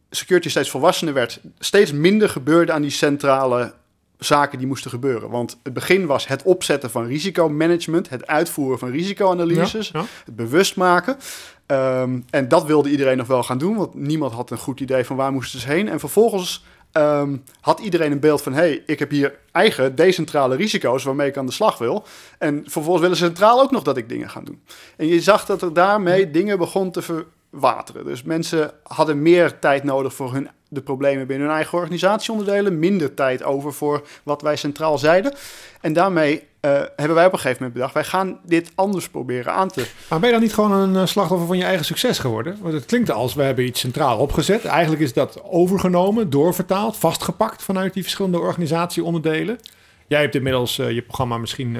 [0.09, 1.39] security steeds volwassener werd...
[1.59, 3.73] steeds minder gebeurde aan die centrale
[4.17, 5.29] zaken die moesten gebeuren.
[5.29, 8.09] Want het begin was het opzetten van risicomanagement...
[8.09, 10.05] het uitvoeren van risicoanalyses Ja, ja.
[10.25, 11.17] het bewust maken.
[11.65, 15.05] Ehm, en dat wilde iedereen nog wel gaan doen, want niemand had een goed idee
[15.05, 15.89] van waar moesten ze heen.
[15.89, 20.55] En vervolgens ehm, had iedereen een beeld van: hé, hey, ik heb hier eigen decentrale
[20.55, 22.05] risico's waarmee ik aan de slag wil.
[22.37, 24.61] En vervolgens willen ze centraal ook nog dat ik dingen ga doen.
[24.97, 28.05] En je zag dat er daarmee dingen begon te verwateren.
[28.05, 33.13] Dus mensen hadden meer tijd nodig voor hun, de problemen binnen hun eigen organisatieonderdelen, minder
[33.13, 35.33] tijd over voor wat wij centraal zeiden.
[35.81, 39.53] En daarmee eh, hebben wij op een gegeven moment bedacht: wij gaan dit anders proberen
[39.53, 42.19] aan te Maar ben je dan niet gewoon een eh, slachtoffer van je eigen succes
[42.19, 42.57] geworden?
[42.61, 44.65] Want het klinkt als, we hebben iets centraal opgezet.
[44.65, 49.59] Eigenlijk is dat overgenomen, doorvertaald, vastgepakt vanuit die verschillende organisatieonderdelen.
[50.07, 51.77] Jij hebt inmiddels eh, je programma misschien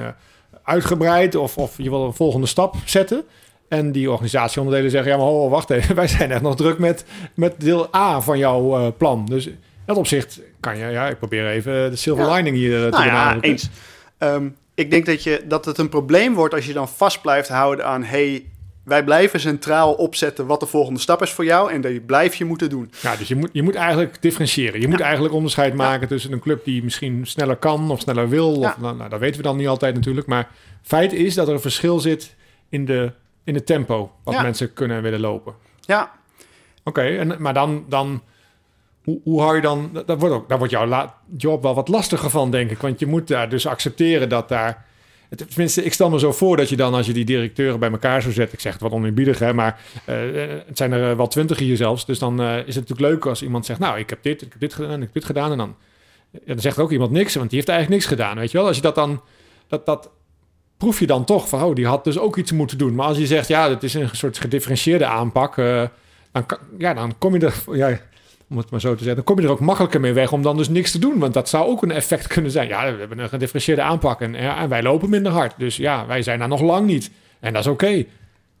[0.62, 3.24] uitgebreid of, of je wil een volgende stap zetten.
[3.68, 7.04] En die organisatieonderdelen zeggen, ja maar ho, wacht even, wij zijn echt nog druk met,
[7.34, 9.26] met deel A van jouw eh, plan.
[9.26, 12.34] Dus in dat opzicht kan je, ja, ik probeer even de silver Ja.
[12.34, 13.50] lining hier eh, te Nou ja, benadrukken.
[13.50, 13.68] eens.
[14.18, 17.48] Ehm, ik denk dat, je, dat het een probleem wordt als je dan vast blijft
[17.48, 18.02] houden aan...
[18.02, 18.44] hey,
[18.84, 21.72] wij blijven centraal opzetten wat de volgende stap is voor jou...
[21.72, 22.90] en dat blijf je moeten doen.
[23.02, 24.80] Ja, dus je moet, je moet eigenlijk differentiëren.
[24.80, 28.52] Je moet eigenlijk onderscheid maken tussen een club die misschien sneller kan of sneller wil.
[28.56, 28.76] Of, Ja.
[28.80, 30.26] nou, nou, dat weten we dan niet altijd natuurlijk.
[30.26, 30.48] Maar
[30.82, 32.34] feit is dat er een verschil zit
[32.68, 33.12] in de,
[33.48, 34.42] in het tempo wat Ja.
[34.42, 35.54] mensen kunnen en willen lopen.
[35.80, 36.12] Ja,
[36.84, 38.22] Oké, en maar dan, dan
[39.04, 39.90] hoe, hoe hou je dan...
[39.92, 42.78] dat- Dat wordt ook, daar wordt jouw job wel wat lastiger van, denk ik.
[42.78, 44.84] Want je moet daar dus accepteren dat daar...
[45.28, 47.90] het- Tenminste, ik stel me zo voor dat je dan, als je die directeuren bij
[47.90, 48.54] elkaar zou zetten...
[48.54, 50.16] Ik zeg het wat oneerbiedig, hè, maar eh,
[50.66, 52.06] het zijn er eh, wel twintig hier zelfs.
[52.06, 53.78] Dus dan eh, is het natuurlijk leuk als iemand zegt...
[53.78, 55.50] Nou, ik heb dit, ik heb dit gedaan, ik heb dit gedaan.
[55.52, 55.76] En dan,
[56.30, 58.66] ja, dan zegt ook iemand niks, want die heeft eigenlijk niks gedaan, weet je wel?
[58.66, 59.22] Als je dat dan...
[59.68, 60.10] Dat, dat
[60.78, 62.94] proef je dan toch van, oh, die had dus ook iets moeten doen.
[62.94, 65.58] Maar als je zegt, ja, het is een soort gedifferentieerde aanpak...
[65.58, 65.82] eh,
[66.32, 66.46] dan,
[66.78, 67.54] ja, dan kom je er...
[67.76, 67.98] Ja,
[68.50, 70.42] om het maar zo te zeggen, dan kom je er ook makkelijker mee weg om
[70.42, 71.18] dan dus niks te doen.
[71.18, 72.68] Want dat zou ook een effect kunnen zijn.
[72.68, 75.54] Ja, we hebben een gedifferentieerde aanpak en, ja, en wij lopen minder hard.
[75.58, 77.10] Dus ja, wij zijn daar nog lang niet.
[77.40, 77.88] En dat is oké.
[77.88, 78.04] Ja,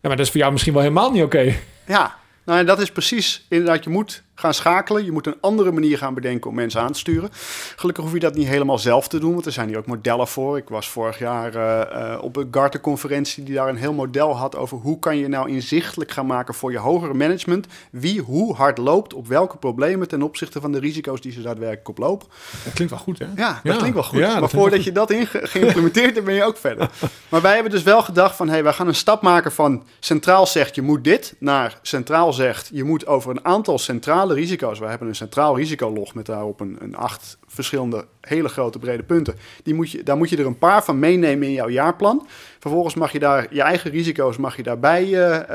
[0.08, 1.54] maar dat is voor jou misschien wel helemaal niet oké.
[1.86, 2.16] ja.
[2.44, 5.04] Nou, en dat is precies inderdaad, je moet gaan schakelen.
[5.04, 7.30] Je moet een andere manier gaan bedenken om mensen aan te sturen.
[7.76, 10.28] Gelukkig hoef je dat niet helemaal zelf te doen, want er zijn hier ook modellen
[10.28, 10.56] voor.
[10.56, 14.78] Ik was vorig jaar uh, op een Gartner-conferentie die daar een heel model had over
[14.78, 19.14] hoe kan je nou inzichtelijk gaan maken voor je hogere management wie hoe hard loopt
[19.14, 22.28] op welke problemen ten opzichte van de risico's die ze daadwerkelijk oplopen.
[22.64, 23.26] Dat klinkt wel goed, hè?
[23.36, 24.18] Ja, dat klinkt wel goed.
[24.18, 26.90] Ja, maar voordat je dat in geïmplementeerd hebt, ben je ook verder.
[27.28, 29.84] Maar wij hebben dus wel gedacht van, hé, hey, wij gaan een stap maken van
[30.00, 34.78] centraal zegt je moet dit, naar centraal zegt je moet over een aantal centrale risico's.
[34.78, 39.34] We hebben een centraal risicolog met daarop een, een acht verschillende hele grote brede punten.
[39.62, 42.26] Die moet je, daar moet je er een paar van meenemen in jouw jaarplan.
[42.58, 45.12] Vervolgens mag je daar je eigen risico's mag je daarbij uh,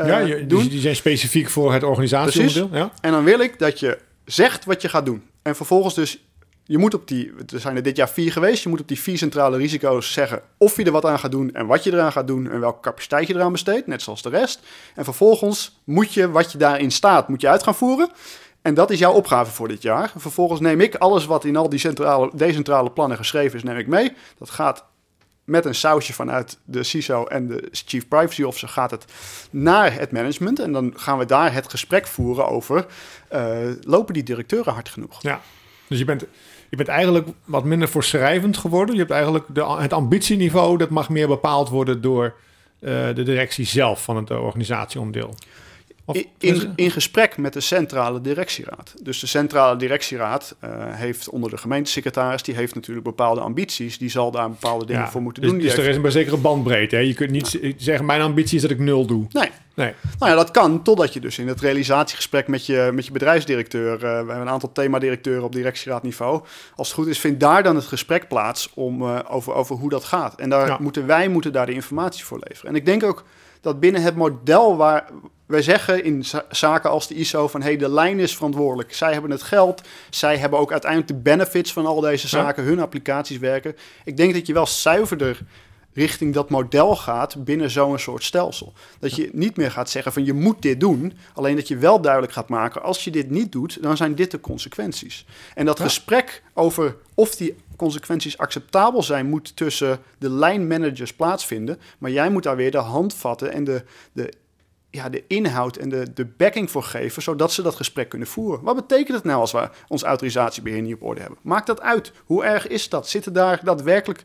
[0.08, 0.68] ja, je, doen.
[0.68, 2.70] Die zijn specifiek voor het organisatieonderdeel.
[2.72, 2.92] Ja.
[3.02, 5.24] En dan wil ik dat je zegt wat je gaat doen.
[5.42, 6.24] En vervolgens dus
[6.66, 9.00] je moet op die, er zijn er dit jaar vier geweest, je moet op die
[9.00, 12.12] vier centrale risico's zeggen of je er wat aan gaat doen en wat je eraan
[12.12, 14.60] gaat doen en welke capaciteit je eraan besteedt, net zoals de rest.
[14.96, 18.10] En vervolgens moet je wat je daarin staat, moet je uit gaan voeren.
[18.64, 20.12] En dat is jouw opgave voor dit jaar.
[20.18, 23.88] Vervolgens neem ik alles wat in al die centrale, decentrale plannen geschreven is, neem ik
[23.88, 24.14] mee.
[24.38, 24.86] Dat gaat
[25.44, 29.06] met een sausje vanuit de CISO en de Chief Privacy Officer gaat het
[29.50, 30.60] naar het management.
[30.60, 32.86] En dan gaan we daar het gesprek voeren over,
[33.34, 35.22] uh, lopen die directeuren hard genoeg?
[35.22, 35.42] Ja,
[35.88, 36.26] dus je bent
[36.70, 38.94] je bent eigenlijk wat minder voorschrijvend geworden.
[38.94, 42.34] Je hebt eigenlijk de, het ambitieniveau, dat mag meer bepaald worden door
[42.80, 44.30] uh, de directie zelf van het
[46.38, 48.94] in, in, gesprek met de centrale directieraad.
[49.02, 53.98] Dus de centrale directieraad uh, heeft onder de gemeentesecretaris, die heeft natuurlijk bepaalde ambities.
[53.98, 55.60] Die zal daar bepaalde dingen voor moeten dus, doen.
[55.60, 56.96] Dus er is een zekere bandbreedte.
[56.96, 57.02] Hè?
[57.02, 59.26] Je kunt niet zeggen, mijn ambitie is dat ik nul doe.
[59.30, 59.94] Nee, Nee.
[60.20, 63.94] Nou ja, dat kan totdat je dus in het realisatiegesprek met je, met je bedrijfsdirecteur,
[63.94, 66.44] uh, we hebben een aantal themadirecteuren op directieraadniveau.
[66.76, 69.90] Als het goed is, vindt daar dan het gesprek plaats om, uh, over, over hoe
[69.90, 70.36] dat gaat.
[70.36, 72.70] En daar moeten wij moeten daar de informatie voor leveren.
[72.70, 73.24] En ik denk ook
[73.64, 75.10] dat binnen het model waar
[75.46, 78.94] wij zeggen in zaken als de ISO van hey, de lijn is verantwoordelijk.
[78.94, 82.80] Zij hebben het geld, zij hebben ook uiteindelijk de benefits van al deze zaken, hun
[82.80, 83.76] applicaties werken.
[84.06, 85.42] Ik denk dat je wel zuiverder
[85.94, 88.74] richting dat model gaat binnen zo'n soort stelsel.
[89.00, 92.02] Dat je niet meer gaat zeggen van je moet dit doen, alleen dat je wel
[92.02, 95.26] duidelijk gaat maken als je dit niet doet, dan zijn dit de consequenties.
[95.56, 102.12] En dat gesprek over of die consequenties acceptabel zijn, moet tussen de lijnmanagers plaatsvinden, maar
[102.12, 104.34] jij moet daar weer de hand vatten en de, de
[104.96, 108.64] ja, de inhoud en de, de backing voor geven, zodat ze dat gesprek kunnen voeren.
[108.64, 111.40] Wat betekent het nou als we ons autorisatiebeheer niet op orde hebben?
[111.42, 112.12] Maakt dat uit?
[112.26, 113.08] Hoe erg is dat?
[113.08, 114.24] Zitten daar daadwerkelijk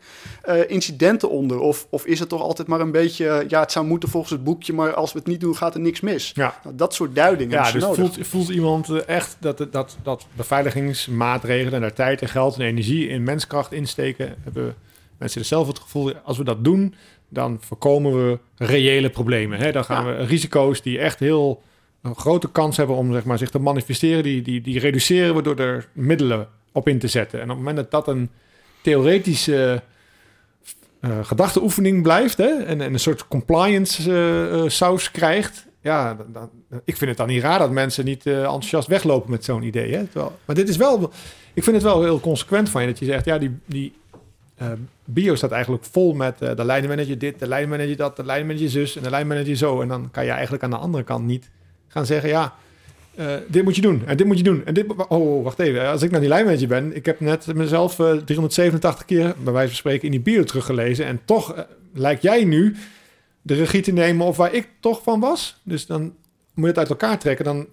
[0.49, 1.59] uh, incidenten onder?
[1.59, 4.45] Of, of is het toch altijd maar een beetje, ja, het zou moeten volgens het
[4.45, 6.33] boekje, maar als we het niet doen, gaat er niks mis?
[6.35, 6.61] Ja.
[6.65, 7.57] Nou, dat soort duidingen.
[7.57, 12.29] Ja, dus voelt, voelt iemand eh, echt dat, dat, dat beveiligingsmaatregelen en daar tijd en
[12.29, 14.37] geld en energie in menskracht insteken?
[14.45, 14.75] Hebben
[15.19, 16.95] mensen er zelf het gevoel, als we dat doen,
[17.29, 19.59] dan voorkomen we reële problemen.
[19.59, 19.73] Hè?
[19.73, 21.63] Dan gaan we risico's die echt heel
[22.03, 25.43] een grote kans hebben om zeg maar, zich te manifesteren, die, die, die reduceren we
[25.43, 27.39] door er middelen op in te zetten.
[27.39, 28.31] En op het moment dat dat een
[28.83, 29.83] theoretische
[31.01, 32.63] uh, gedachteoefening blijft hè?
[32.63, 36.51] En, en een soort compliance uh, saus krijgt, ja, dan,
[36.85, 39.95] ik vind het dan niet raar dat mensen niet enthousiast weglopen met zo'n idee.
[39.95, 40.05] Hè?
[40.05, 41.13] Terwijl, maar dit is wel,
[41.55, 43.93] ik vind het wel heel consequent van je dat je zegt, ja, die, die
[44.63, 44.69] uh,
[45.05, 48.97] bio staat eigenlijk vol met uh, de lijnmanager dit, de lijnmanager dat, de lijnmanager zus
[48.97, 49.81] en de lijnmanager zo.
[49.81, 51.51] En dan kan je eigenlijk aan de andere kant niet
[51.89, 52.55] gaan zeggen, ja,
[53.19, 54.65] uh, dit moet je doen en dit moet je doen.
[54.65, 57.95] En dit, oh, wacht even, als ik naar die lijnmanager ben, ik heb net mezelf
[57.95, 61.07] 387 keer, bij wijze van spreken, in die bio teruggelezen.
[61.07, 62.77] En toch lijkt jij nu
[63.43, 65.61] de regie te nemen of waar ik toch van was.
[65.63, 66.03] Dus dan
[66.55, 67.45] moet je het uit elkaar trekken.
[67.45, 67.67] Dan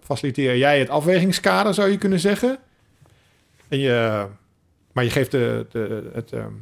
[0.00, 2.58] faciliteer jij het afwegingskader, zou je kunnen zeggen.
[3.68, 4.26] En je
[5.00, 6.52] maar je geeft de, de, het, ehm,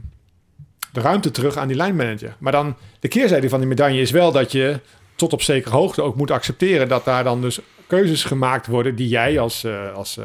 [0.92, 2.36] de ruimte terug aan die lijnmanager.
[2.38, 4.80] Maar dan de keerzijde van die medaille is wel dat je
[5.16, 9.08] tot op zekere hoogte ook moet accepteren dat daar dan dus keuzes gemaakt worden die
[9.08, 10.24] jij als, uh, als, uh,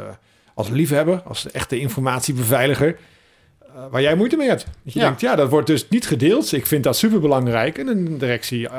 [0.54, 2.98] als liefhebber, als echte informatiebeveiliger,
[3.68, 4.66] uh, waar jij moeite mee hebt.
[4.84, 6.52] Dat je denkt, ja, dat wordt dus niet gedeeld.
[6.52, 8.70] Ik vind dat super belangrijk en een directie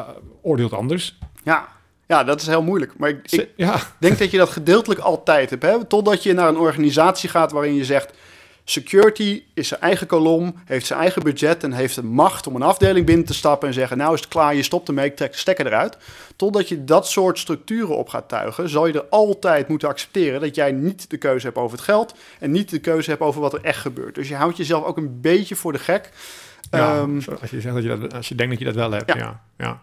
[0.43, 1.19] oordeelt anders.
[1.45, 1.69] Ja,
[2.07, 2.93] ja, dat is heel moeilijk.
[2.97, 3.81] Maar ik, ik ja.
[3.99, 5.63] denk dat je dat gedeeltelijk altijd hebt.
[5.63, 5.85] Hè?
[5.85, 8.13] Totdat je naar een organisatie gaat waarin je zegt
[8.67, 12.63] Security is zijn eigen kolom, heeft zijn eigen budget en heeft de macht om een
[12.63, 15.33] afdeling binnen te stappen en zeggen: Nou is het klaar, je stopt ermee, ik trek
[15.33, 15.97] de stekker eruit.
[16.37, 20.55] Totdat je dat soort structuren op gaat tuigen, zal je er altijd moeten accepteren dat
[20.55, 23.53] jij niet de keuze hebt over het geld en niet de keuze hebt over wat
[23.53, 24.15] er echt gebeurt.
[24.15, 26.11] Dus je houdt jezelf ook een beetje voor de gek.
[26.71, 28.91] Ja, um, als, je zegt dat je dat, als je denkt dat je dat wel
[28.91, 29.17] hebt, ja.
[29.17, 29.83] ja, ja.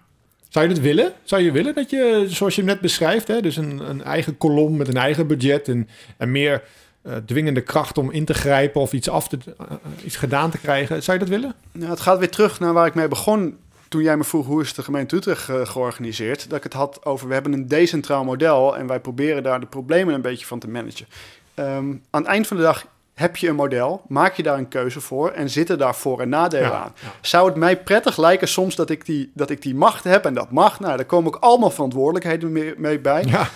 [0.50, 1.14] Zou je dat willen?
[1.24, 4.78] Zou je willen dat je, zoals je net beschrijft, hè, dus een, een eigen kolom
[4.78, 6.64] met een eigen budget en, en meer
[7.04, 10.58] uh, dwingende kracht om in te grijpen of iets, af te, uh, iets gedaan te
[10.58, 11.04] krijgen.
[11.04, 11.56] Zou je dat willen?
[11.72, 13.58] Nou, het gaat weer terug naar waar ik mee begon.
[13.88, 17.06] toen jij me vroeg hoe is de gemeente Utrecht uh, georganiseerd, dat ik het had
[17.06, 20.60] over we hebben een decentraal model en wij proberen daar de problemen een beetje van
[20.60, 21.06] te managen.
[21.56, 24.68] Um, aan het eind van de dag heb je een model, maak je daar een
[24.68, 26.94] keuze voor en zitten daar voor- en nadelen aan.
[27.22, 30.34] Zou het mij prettig lijken soms dat ik, die, dat ik die macht heb en
[30.34, 30.80] dat mag?
[30.80, 33.24] Nou, daar komen ook allemaal verantwoordelijkheden mee, mee bij.
[33.24, 33.50] Ja.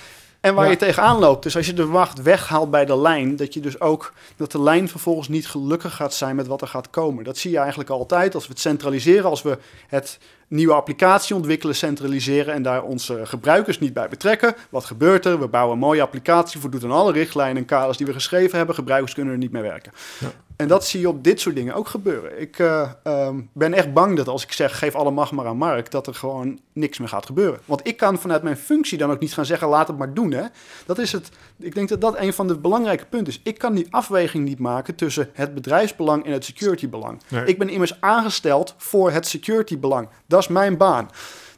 [0.46, 1.44] En waar je tegenaan loopt.
[1.44, 4.62] Dus als je de wacht weghaalt bij de lijn, dat je dus ook dat de
[4.62, 7.24] lijn vervolgens niet gelukkig gaat zijn met wat er gaat komen.
[7.24, 11.76] Dat zie je eigenlijk altijd als we het centraliseren, als we het nieuwe applicatie ontwikkelen,
[11.76, 14.56] centraliseren en daar onze gebruikers niet bij betrekken.
[14.70, 15.40] Wat gebeurt er?
[15.40, 18.76] We bouwen een mooie applicatie, voldoet aan alle richtlijnen en kaders die we geschreven hebben.
[18.76, 19.92] Gebruikers kunnen er niet mee werken.
[20.20, 20.32] Ja.
[20.56, 22.42] En dat zie je op dit soort dingen ook gebeuren.
[22.42, 25.58] Ik uh, um, ben echt bang dat als ik zeg geef alle macht maar aan
[25.58, 27.60] Mark, dat er gewoon niks meer gaat gebeuren.
[27.66, 30.32] Want ik kan vanuit mijn functie dan ook niet gaan zeggen laat het maar doen.
[30.32, 30.44] Hè?
[30.86, 31.30] Dat is het.
[31.60, 33.40] Ik denk dat dat een van de belangrijke punten is.
[33.44, 37.22] Ik kan die afweging niet maken tussen het bedrijfsbelang en het securitybelang.
[37.28, 37.46] Nee.
[37.46, 40.10] Ik ben immers aangesteld voor het securitybelang.
[40.28, 41.10] Dat is mijn baan.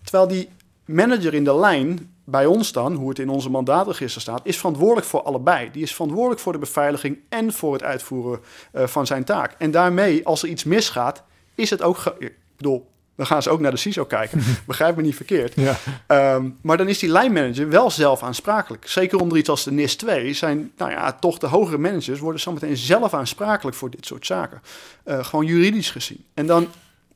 [0.03, 0.49] Terwijl die
[0.85, 5.07] manager in de lijn bij ons dan, hoe het in onze mandaatregister staat, is verantwoordelijk
[5.07, 5.71] voor allebei.
[5.71, 8.39] Die is verantwoordelijk voor de beveiliging en voor het uitvoeren
[8.73, 9.55] uh, van zijn taak.
[9.57, 11.23] En daarmee, als er iets misgaat,
[11.55, 12.15] is het ook.
[12.19, 14.43] Ik bedoel, dan gaan ze ook naar de CISO kijken.
[14.65, 15.53] Begrijp me niet verkeerd.
[15.55, 16.35] Ja.
[16.35, 18.87] Um, maar dan is die lijnmanager wel zelf aansprakelijk.
[18.87, 22.41] Zeker onder iets als de NIS 2 zijn, nou ja, toch de hogere managers worden
[22.41, 24.61] zometeen zelf aansprakelijk voor dit soort zaken.
[25.05, 26.25] Uh, gewoon juridisch gezien.
[26.33, 26.67] En dan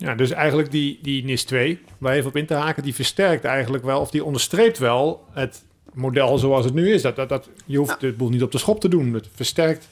[0.02, 3.46] ja, dus eigenlijk die, die NIS 2, waar even op in te haken, die versterkt
[3.46, 7.02] eigenlijk wel, of die onderstreept wel het model zoals het nu is.
[7.02, 8.08] Dat, dat, dat, je hoeft ja.
[8.08, 9.14] het boel niet op de schop te doen.
[9.14, 9.88] Het versterkt.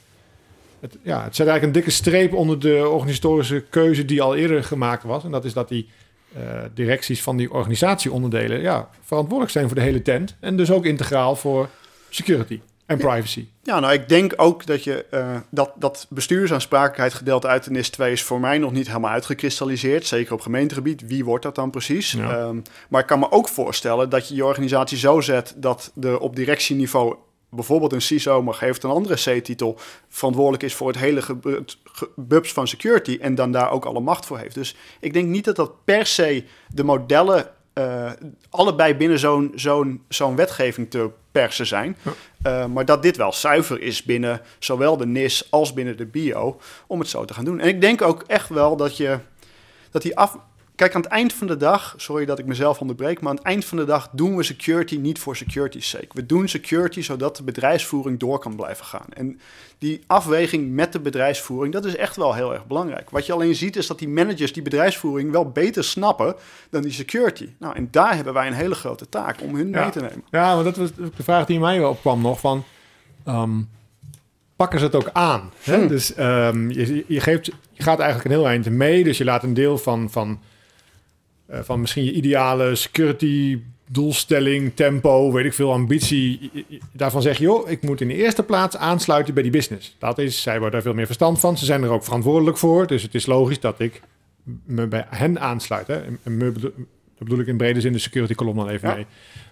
[0.80, 4.64] Het, ja, het zet eigenlijk een dikke streep onder de organisatorische keuze die al eerder
[4.64, 5.24] gemaakt was.
[5.24, 5.90] En dat is dat die
[6.38, 6.42] uh,
[6.74, 10.36] directies van die organisatieonderdelen ja, verantwoordelijk zijn voor de hele tent.
[10.40, 11.70] En dus ook integraal voor
[12.10, 13.48] security en privacy.
[13.64, 17.90] Ja, nou, ik denk ook dat je uh, dat, dat bestuursaansprakelijkheid gedeelte uit de NIS
[17.90, 20.06] 2 is voor mij nog niet helemaal uitgekristalliseerd.
[20.06, 21.08] Zeker op gemeentegebied.
[21.08, 22.12] Wie wordt dat dan precies?
[22.12, 22.42] Ja.
[22.42, 26.20] Um, maar ik kan me ook voorstellen dat je je organisatie zo zet dat er
[26.20, 27.16] op directieniveau
[27.50, 31.24] bijvoorbeeld een CISO, maar geeft een andere C-titel, verantwoordelijk is voor het hele
[32.16, 34.56] bubs van security en dan daar ook alle macht voor heeft.
[34.56, 38.12] Dus ik denk niet dat dat per se de modellen uh,
[38.50, 41.98] allebei binnen zo'n zo'n zo'n wetgeving te persen zijn.
[42.44, 46.60] Uh, maar dat dit wel zuiver is binnen zowel de NIS als binnen de bio
[46.88, 47.60] om het zo te gaan doen.
[47.60, 49.20] En ik denk ook echt wel dat je
[49.92, 50.38] dat die af,
[50.80, 53.46] Kijk, aan het eind van de dag, sorry dat ik mezelf onderbreek, maar aan het
[53.46, 56.08] eind van de dag doen we security niet voor security's sake.
[56.12, 59.06] We doen security zodat de bedrijfsvoering door kan blijven gaan.
[59.14, 59.40] En
[59.78, 63.10] die afweging met de bedrijfsvoering, dat is echt wel heel erg belangrijk.
[63.10, 66.36] Wat je alleen ziet is dat die managers die bedrijfsvoering wel beter snappen
[66.70, 67.50] dan die security.
[67.58, 70.24] Nou, en daar hebben wij een hele grote taak om hun mee te nemen.
[70.32, 72.64] Ja, maar dat was de vraag die mij opkwam nog van...
[73.28, 73.70] Um,
[74.56, 75.52] pakken ze het ook aan?
[75.64, 75.78] Hè?
[75.78, 75.88] Hmm.
[75.88, 79.44] Dus um, je, je, geeft, je gaat eigenlijk een heel eind mee, dus je laat
[79.44, 80.10] een deel van...
[80.10, 80.40] van
[81.52, 83.60] uh, van misschien je ideale security
[83.92, 86.52] doelstelling, tempo, weet ik veel, ambitie.
[86.92, 89.96] Daarvan zeg je, joh, ik moet in de eerste plaats aansluiten bij die business.
[90.00, 91.58] Dat is, zij hebben daar veel meer verstand van.
[91.58, 92.88] Ze zijn er ook verantwoordelijk voor.
[92.88, 94.02] Dus het is logisch dat ik
[94.66, 95.88] me bij hen aansluit.
[95.88, 96.02] Hè.
[96.24, 96.72] En me bedoel,
[97.20, 98.96] dat bedoel ik in brede zin de security kolom dan even ja.
[98.96, 99.06] mee.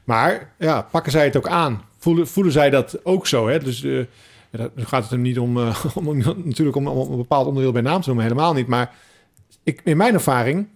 [0.04, 1.82] Maar ja, pakken zij het ook aan?
[1.98, 3.48] Voelen, voelen zij dat ook zo?
[3.48, 3.60] Hè?
[3.60, 4.06] Dus uh,
[4.52, 7.82] dan gaat het hem niet om, uh, om natuurlijk om, om, een bepaald onderdeel bij
[7.82, 8.68] naam te noemen, helemaal niet.
[8.68, 8.96] Maar
[9.64, 10.68] ik, in mijn ervaring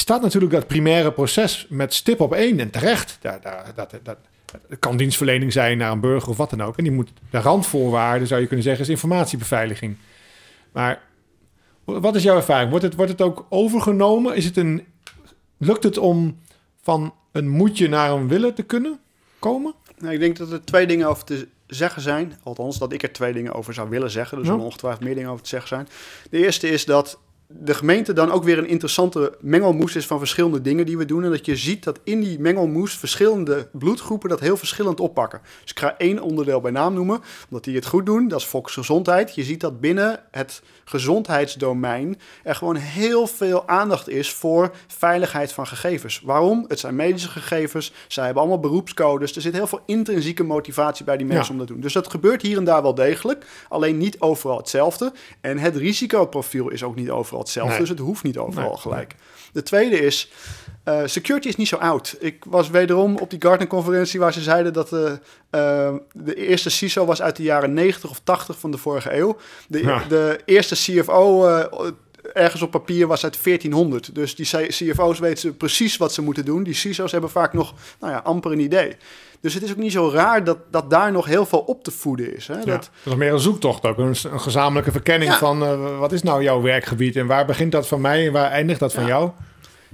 [0.00, 3.18] staat natuurlijk dat primaire proces met stip op één en terecht.
[3.20, 4.18] Daar, daar, dat, dat,
[4.68, 6.76] dat kan dienstverlening zijn naar een burger of wat dan ook.
[6.76, 9.96] En die moet de randvoorwaarden, zou je kunnen zeggen, is informatiebeveiliging.
[10.72, 11.02] Maar
[11.84, 12.70] wat is jouw ervaring?
[12.70, 14.36] Wordt het, wordt het ook overgenomen?
[14.36, 14.86] Is het een,
[15.56, 16.38] lukt het om
[16.82, 19.00] van een moetje naar een willen te kunnen
[19.38, 19.74] komen?
[19.98, 22.38] Nou, ik denk dat er twee dingen over te zeggen zijn.
[22.42, 24.38] Althans, dat ik er twee dingen over zou willen zeggen.
[24.38, 24.60] Dus er ja.
[24.60, 25.88] ongetwijfeld meer dingen over te zeggen zijn.
[26.30, 27.18] De eerste is dat
[27.58, 31.24] de gemeente dan ook weer een interessante mengelmoes is van verschillende dingen die we doen.
[31.24, 35.40] En dat je ziet dat in die mengelmoes verschillende bloedgroepen dat heel verschillend oppakken.
[35.62, 38.28] Dus ik ga één onderdeel bij naam noemen, omdat die het goed doen.
[38.28, 39.34] Dat is volksgezondheid.
[39.34, 45.66] Je ziet dat binnen het gezondheidsdomein er gewoon heel veel aandacht is voor veiligheid van
[45.66, 46.20] gegevens.
[46.24, 46.64] Waarom?
[46.68, 47.92] Het zijn medische gegevens.
[48.08, 49.36] Zij hebben allemaal beroepscodes.
[49.36, 51.52] Er zit heel veel intrinsieke motivatie bij die mensen ja.
[51.52, 51.82] om dat te doen.
[51.82, 53.46] Dus dat gebeurt hier en daar wel degelijk.
[53.68, 55.12] Alleen niet overal hetzelfde.
[55.40, 57.70] En het risicoprofiel is ook niet overal hetzelfde.
[57.70, 57.80] Nee.
[57.80, 58.78] Dus het hoeft niet overal nee.
[58.78, 59.14] gelijk.
[59.52, 60.30] De tweede is,
[60.84, 62.16] uh, security is niet zo oud.
[62.20, 65.18] Ik was wederom op die Gartner-conferentie waar ze zeiden dat de,
[65.50, 69.36] uh, de eerste CISO was uit de jaren 90 of 80 van de vorige eeuw.
[69.68, 70.04] De, ja.
[70.08, 71.64] de eerste CFO uh,
[72.32, 74.14] ergens op papier was uit 1400.
[74.14, 76.62] Dus die CFO's weten precies wat ze moeten doen.
[76.62, 78.96] Die CISO's hebben vaak nog nou ja, amper een idee.
[79.40, 81.90] Dus het is ook niet zo raar dat, dat daar nog heel veel op te
[81.90, 82.46] voeden is.
[82.46, 82.58] Hè?
[82.58, 83.98] Ja, dat, is meer een zoektocht ook.
[83.98, 85.38] Een, een gezamenlijke verkenning ja.
[85.38, 88.50] van uh, wat is nou jouw werkgebied en waar begint dat van mij en waar
[88.50, 89.30] eindigt dat van jou?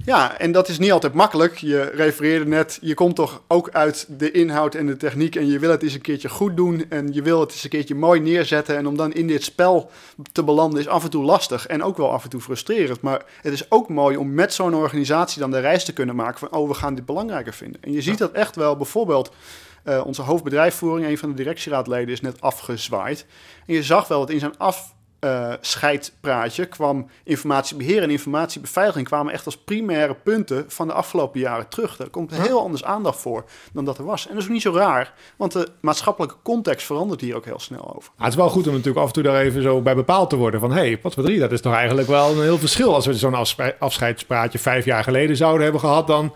[0.05, 1.57] Ja, en dat is niet altijd makkelijk.
[1.57, 5.59] Je refereerde net, je komt toch ook uit de inhoud en de techniek en je
[5.59, 8.19] wil het eens een keertje goed doen en je wil het eens een keertje mooi
[8.19, 8.77] neerzetten.
[8.77, 9.91] En om dan in dit spel
[10.31, 13.01] te belanden is af en toe lastig en ook wel af en toe frustrerend.
[13.01, 16.39] Maar het is ook mooi om met zo'n organisatie dan de reis te kunnen maken
[16.39, 17.81] van, oh, we gaan dit belangrijker vinden.
[17.81, 19.31] En je ziet dat echt wel bijvoorbeeld...
[19.85, 23.25] Uh, onze hoofdbedrijfsvoering, een van de directieraadleden, is net afgezwaaid.
[23.65, 29.33] En je zag wel dat in zijn af, uh, scheidpraatje kwam informatiebeheer en informatiebeveiliging kwamen
[29.33, 31.95] echt als primaire punten van de afgelopen jaren terug.
[31.95, 34.27] Daar komt heel anders aandacht voor dan dat er was.
[34.27, 37.95] En dat is niet zo raar, want de maatschappelijke context verandert hier ook heel snel
[37.95, 38.11] over.
[38.17, 40.35] het is wel goed om natuurlijk af en toe daar even zo bij bepaald te
[40.35, 42.93] worden van hé, hey, wat voor drie, dat is toch eigenlijk wel een heel verschil.
[42.93, 43.45] Als we zo'n
[43.79, 46.33] afscheidspraatje vijf jaar geleden zouden hebben gehad, dan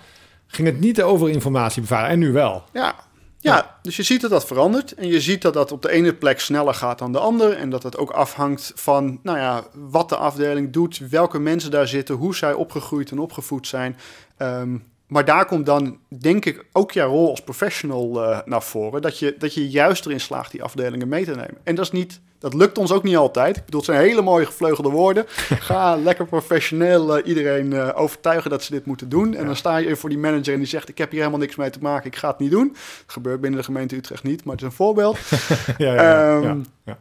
[0.48, 2.64] ging het niet over informatiebeveiliging en nu wel.
[2.74, 2.96] Ja,
[3.42, 4.94] ja, dus je ziet dat dat verandert.
[4.94, 7.54] En je ziet dat dat op de ene plek sneller gaat dan de andere.
[7.54, 11.88] En dat het ook afhangt van nou ja, wat de afdeling doet, welke mensen daar
[11.88, 13.98] zitten, hoe zij opgegroeid en opgevoed zijn.
[14.38, 14.78] Ehm,
[15.08, 19.02] maar daar komt dan, denk ik, ook jouw rol als professional uh, naar voren.
[19.02, 21.58] Dat je, dat je juist erin slaagt die afdelingen mee te nemen.
[21.64, 23.58] En dat is niet dat lukt ons ook niet altijd.
[23.58, 25.26] Ik bedoel, het zijn hele mooie gevleugelde woorden.
[25.70, 29.36] Ga lekker professioneel uh, iedereen uh, overtuigen dat ze dit moeten doen.
[29.36, 31.56] En dan sta je voor die manager en die zegt: Ik heb hier helemaal niks
[31.56, 32.68] mee te maken, ik ga het niet doen.
[32.72, 35.18] Dat gebeurt binnen de gemeente Utrecht niet, maar het is een voorbeeld.
[35.78, 36.98] ja, ja, um, ja,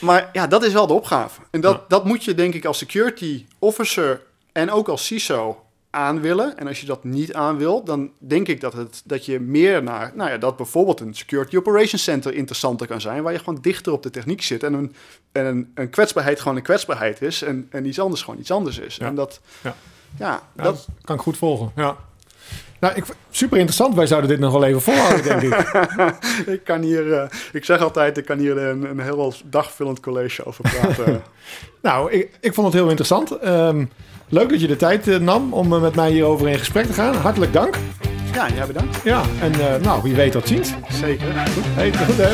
[0.00, 1.40] Maar ja, dat is wel de opgave.
[1.50, 4.22] En dat, dat moet je, denk ik, als security officer
[4.52, 6.58] en ook als CISO aan willen.
[6.58, 9.82] En als je dat niet aan wil, dan denk ik dat, het, dat je meer
[9.82, 13.58] naar, nou ja, dat bijvoorbeeld een Security Operations Center interessanter kan zijn, waar je gewoon
[13.60, 14.94] dichter op de techniek zit en een,
[15.32, 18.78] en een, een kwetsbaarheid gewoon een kwetsbaarheid is en, en iets anders gewoon iets anders
[18.78, 18.98] is.
[18.98, 19.74] En dat, ja.
[20.18, 21.72] Ja, dat kan ik goed volgen.
[21.74, 21.96] Ja.
[22.80, 23.94] Nou, ik, super interessant.
[23.94, 25.54] Wij zouden dit nog wel even volhouden, denk ik.
[26.54, 27.22] ik kan hier, uh,
[27.52, 31.22] ik zeg altijd, ik kan hier een, een heel dagvullend college over praten.
[31.82, 33.46] nou, ik, ik vond het heel interessant.
[33.46, 33.90] Um,
[34.32, 36.92] Leuk dat je de tijd uh, nam om uh, met mij hierover in gesprek te
[36.92, 37.14] gaan.
[37.14, 37.76] Hartelijk dank.
[38.32, 38.98] Ja, jij bedankt.
[39.04, 40.72] Ja, en uh, nou, wie weet tot ziens.
[40.88, 41.26] Zeker.
[41.26, 42.32] Goed, hey, goed hè.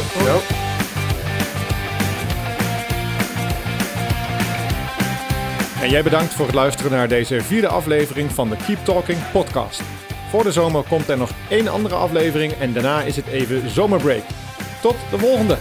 [5.82, 9.82] En jij bedankt voor het luisteren naar deze vierde aflevering van de Keep Talking podcast.
[10.30, 14.22] Voor de zomer komt er nog één andere aflevering en daarna is het even zomerbreak.
[14.82, 15.56] Tot de volgende!